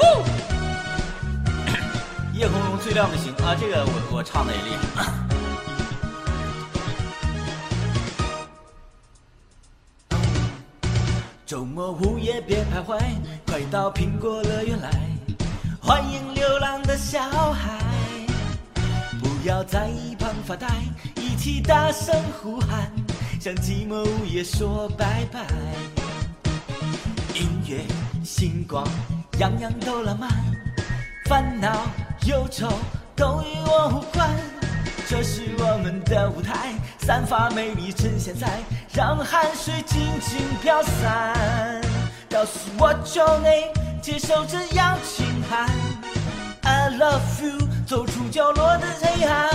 [2.34, 5.06] 夜空中最亮的星啊，这个我我唱的也厉害。
[11.45, 13.00] 周末午夜别徘徊，
[13.47, 14.91] 快到苹果乐园来，
[15.82, 17.20] 欢迎流浪的小
[17.52, 17.80] 孩。
[19.42, 20.68] 不要在一旁发呆，
[21.16, 22.92] 一起大声呼喊，
[23.40, 25.46] 向寂寞午夜说拜拜。
[27.34, 27.86] 音乐、
[28.22, 28.86] 星光，
[29.40, 30.30] 样样都浪漫，
[31.26, 31.88] 烦恼、
[32.26, 32.68] 忧愁
[33.16, 34.30] 都与我无关。
[35.08, 38.60] 这是我们的舞台，散发美丽趁现在，
[38.94, 41.82] 让汗水尽情飘散。
[42.30, 43.72] 告诉我就内，
[44.02, 45.70] 接受这邀请函。
[46.62, 49.50] I love you，走出角落的黑暗。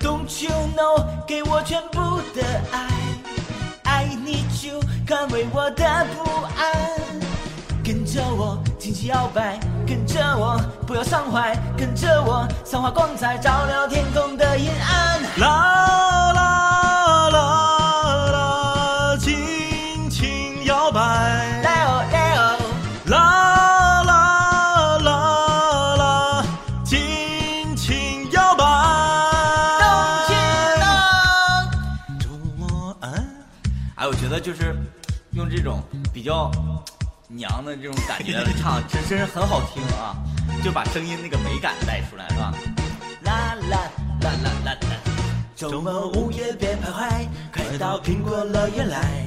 [0.00, 2.40] Don't you know，给我全部的
[2.70, 2.88] 爱。
[3.82, 6.22] I need you，宽慰我的不
[6.56, 6.72] 安。
[7.82, 15.20] 跟着我尽情摇摆，跟着我不要伤怀，跟着我散发光彩，照亮天空的阴暗。
[15.40, 16.51] 啦啦
[36.22, 36.48] 比较
[37.26, 40.14] 娘的这种感觉唱，真真是很好听啊，
[40.62, 42.54] 就把声音那个美感带出来，是吧？
[43.22, 43.76] 啦啦
[44.20, 44.96] 啦啦啦啦，
[45.56, 49.26] 周末午夜别徘徊，快到苹果乐园来，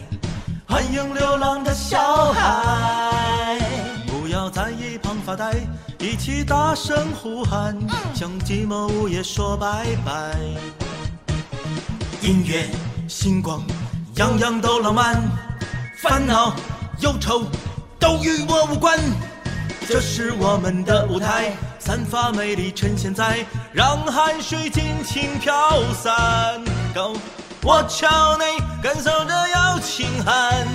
[0.69, 3.59] 欢迎流浪的小孩。
[4.07, 5.53] 不要在一旁发呆，
[5.99, 7.77] 一起大声呼喊，
[8.13, 10.33] 向寂寞午夜说拜拜。
[12.21, 12.65] 音乐、
[13.09, 13.61] 星光，
[14.15, 15.21] 样样都浪漫，
[16.01, 16.55] 烦恼、
[16.99, 17.43] 忧愁
[17.99, 18.99] 都与我无关。
[19.87, 25.53] 这是我们的舞台，散发美丽呈现在，让汗水尽情飘
[25.93, 26.61] 散。
[26.93, 27.17] Go，，
[27.61, 28.43] 我朝你
[28.81, 30.67] 感受着邀请函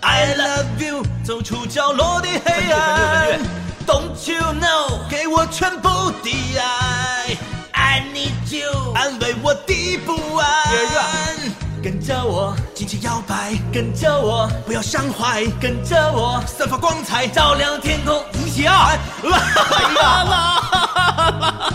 [0.00, 3.40] ，I love you，走出角落的黑暗。
[3.86, 5.88] Don't you know，给我全部
[6.22, 7.36] 的爱
[7.72, 11.35] ，I need you，安慰我的不安。
[11.86, 18.98] 跟着我，尽情摇摆，跟着我，不要伤怀，跟着我，散发光彩，照亮天空，一起啊！
[19.22, 19.38] 啦
[19.94, 20.60] 啦啦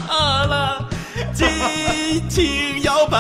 [0.10, 0.86] 啦啦，
[1.34, 1.48] 尽
[2.28, 3.18] 情摇摆，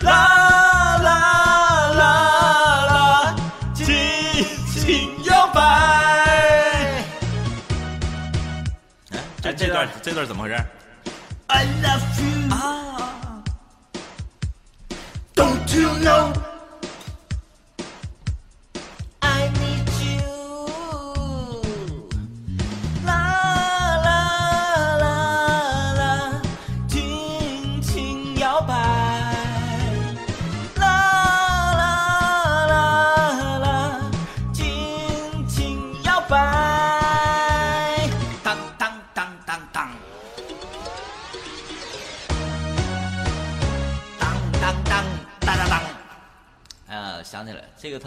[0.00, 3.36] 啦啦啦啦，
[3.74, 3.86] 尽
[4.74, 5.60] 情摇摆。
[9.10, 10.56] 哎，这这段这段怎么回事
[11.48, 12.47] ？I love you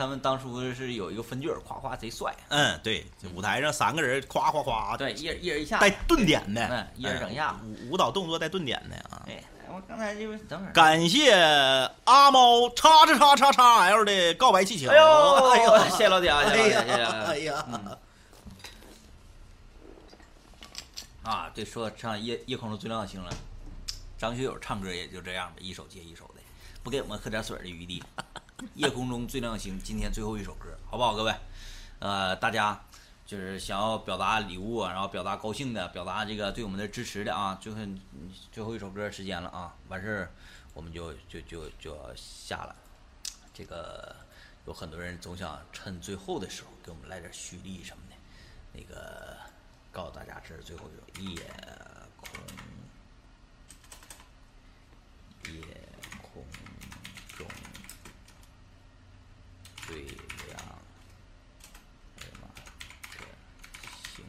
[0.01, 7.49] 他们当初是有一个分句儿，夸夸贼帅，嗯，对，舞台上三个人夸夸夸，对，一人一人一下，带顿点的，嗯一人整一下。
[7.49, 9.21] 哎舞舞蹈动作带顿点的啊。
[9.27, 11.31] 对，我刚才就是等会儿，感谢
[12.05, 14.89] 阿猫叉叉叉叉叉 L 的告白气球。
[14.89, 15.05] 哎呦，
[15.51, 17.65] 哎呦，谢谢老铁啊，谢谢哎呀，
[21.21, 23.31] 啊，对，说唱夜夜空中最亮的星了，
[24.17, 26.41] 张学友唱歌也就这样的，一首接一首的，
[26.81, 28.03] 不给我们喝点水的余地。
[28.75, 31.33] 夜空中最亮星，今天最后一首歌，好不好，各位？
[31.99, 32.79] 呃，大家
[33.25, 37.79] 就是想要表达礼物，然后表达高兴的，表达这个对我们的支持的啊，最后
[38.51, 40.31] 最后一首歌时间了啊，完事儿
[40.73, 42.75] 我们就就就就要下了。
[43.53, 44.15] 这个
[44.65, 48.15] 有很多人总想趁最后的时候给我们来点蓄力什么的，
[48.73, 49.37] 那个
[49.91, 51.41] 告诉大家这是最后一首夜
[52.19, 52.31] 空，
[55.51, 55.61] 夜
[56.21, 56.43] 空
[57.35, 57.47] 中
[59.91, 60.57] 最亮
[62.15, 62.63] 哎呀妈的
[64.15, 64.23] 星。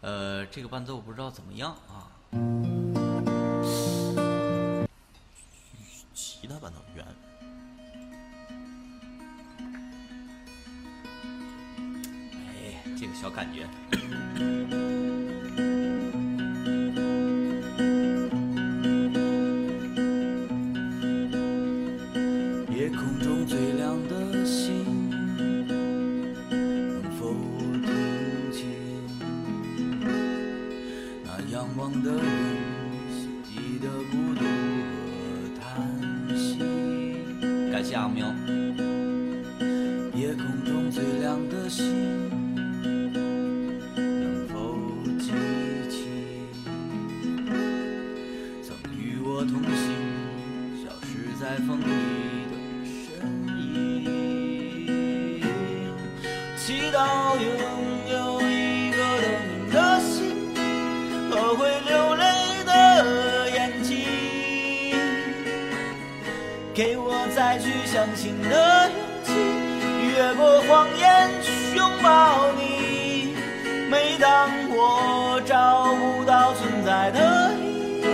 [0.00, 2.08] 呃，这个伴奏不知道怎么样啊？
[6.14, 7.06] 吉他伴奏圆，
[12.32, 13.68] 哎，这个小感觉。
[32.16, 35.64] 仰望的人心底的孤独和叹
[36.36, 36.58] 息？
[37.70, 38.26] 感谢阿喵。
[40.14, 42.25] 夜空中最亮的星，
[67.86, 69.32] 相信的勇气，
[70.08, 73.36] 越过谎言去拥抱你。
[73.88, 78.04] 每当我找不到存在的意义，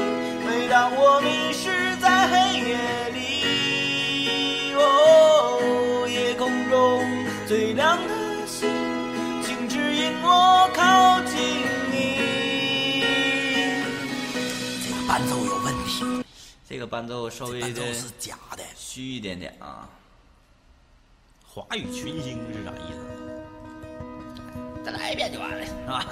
[0.46, 2.76] 每当我迷失在黑夜
[3.14, 7.02] 里，哦，夜空中
[7.48, 8.68] 最亮的星，
[9.42, 11.96] 请指引我靠近你。
[14.84, 16.22] 这个伴奏有问题。
[16.68, 18.41] 这个伴奏稍微的是假的。
[18.94, 19.88] 虚一点点啊。
[21.46, 22.98] 华语群星是啥意思？
[24.84, 26.04] 再来一遍就完了，是吧？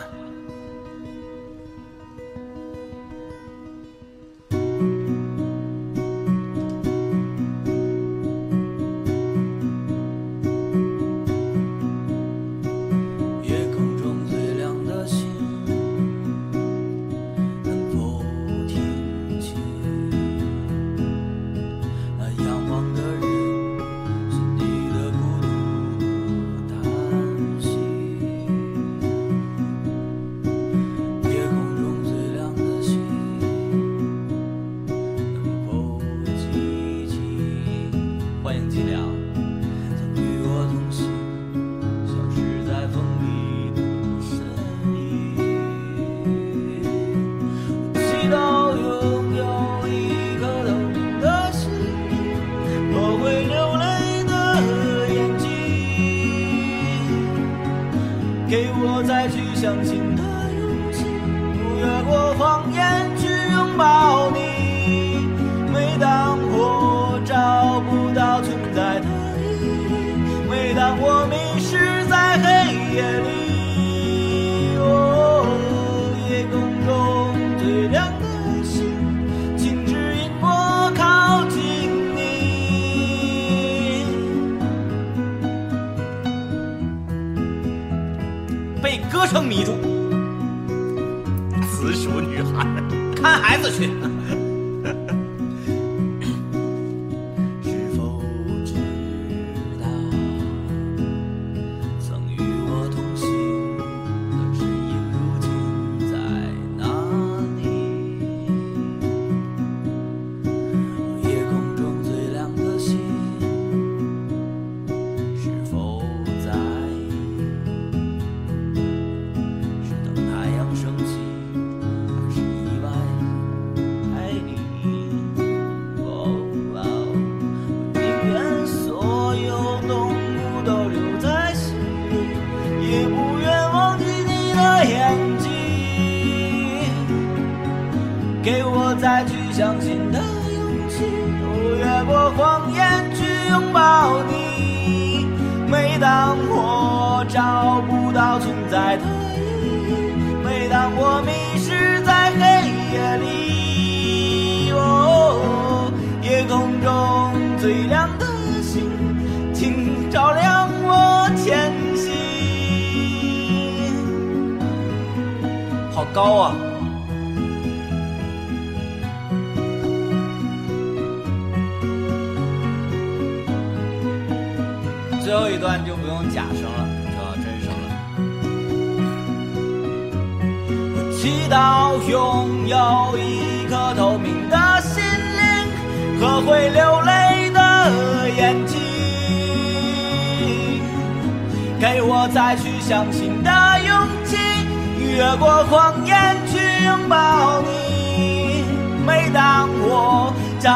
[93.60, 94.19] 子去。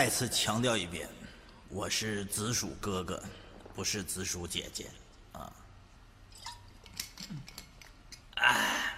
[0.00, 1.06] 再次强调一遍，
[1.68, 3.22] 我是紫薯哥哥，
[3.74, 4.86] 不是紫薯姐姐
[5.30, 5.52] 啊。
[8.36, 8.94] 哎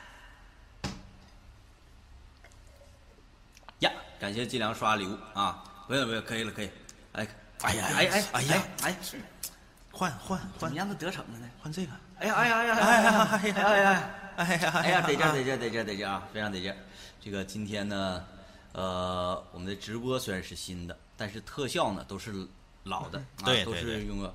[3.81, 5.65] 呀，感谢季良刷礼物啊！
[5.89, 6.70] 不用不用，可以了可以。
[7.15, 7.27] 哎，
[7.62, 9.20] 哎呀哎哎哎呀哎是，
[9.91, 11.51] 换换换怎么样都得逞了呢？
[11.61, 11.91] 换这个。
[12.20, 14.15] 哎呀哎呀哎呀哎呀哎呀哎呀哎呀！
[14.37, 16.73] 哎呀哎呀，得劲得劲得劲得劲啊，非常得劲。
[17.20, 18.24] 这个今天呢，
[18.73, 22.47] 呃，我们的直播虽然是新的，但是特效呢都是
[22.85, 24.01] 老的，对 对对。
[24.01, 24.35] 是用个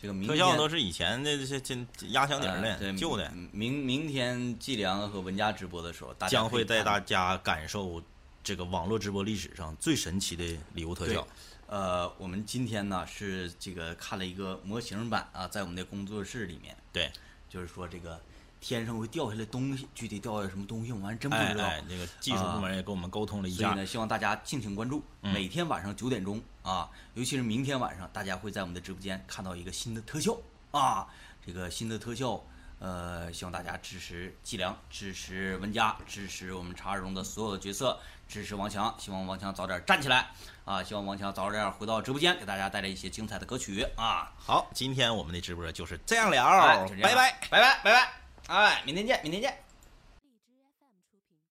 [0.00, 1.76] 这个明特效都是以前的这些这
[2.10, 8.00] 压箱底儿呃对的旧的，明明天季良和文佳直播的时候，大家将会带大家感受
[8.44, 11.26] 这个网络直播历史上最神奇的礼物特效。，
[11.66, 17.10] 呃，我们今天呢是这个看了一个模型版啊，在我们的工作室里面，对，
[17.50, 18.20] 就是说这个
[18.60, 21.64] 天上会掉下来东西，具体掉下来什么东西，我们还真不知道。
[21.64, 30.36] 哎哎，那个技术部门也跟我们沟通了一下，所以呢，希望大家敬请关注，嗯每天晚上九点钟啊，尤其是明天晚上，大家会在我们的直播间看到一个新的特效
[30.70, 31.06] 啊，
[31.44, 32.42] 这个新的特效。
[32.80, 37.98] 呃，希望大家支持季良，支持文佳，支持我们茶二中的所有的角色，
[38.28, 38.94] 支持王强。
[39.00, 40.30] 希望王强早点站起来
[40.64, 40.80] 啊！
[40.80, 44.32] 希望王强早点回到直播间，给大家带来一些精彩的歌曲啊！
[44.38, 47.48] 好，今天我们的直播就是这样了，哎样拜拜。
[47.50, 48.27] 拜拜，拜拜！
[48.48, 49.67] 哎，明天见，明天见。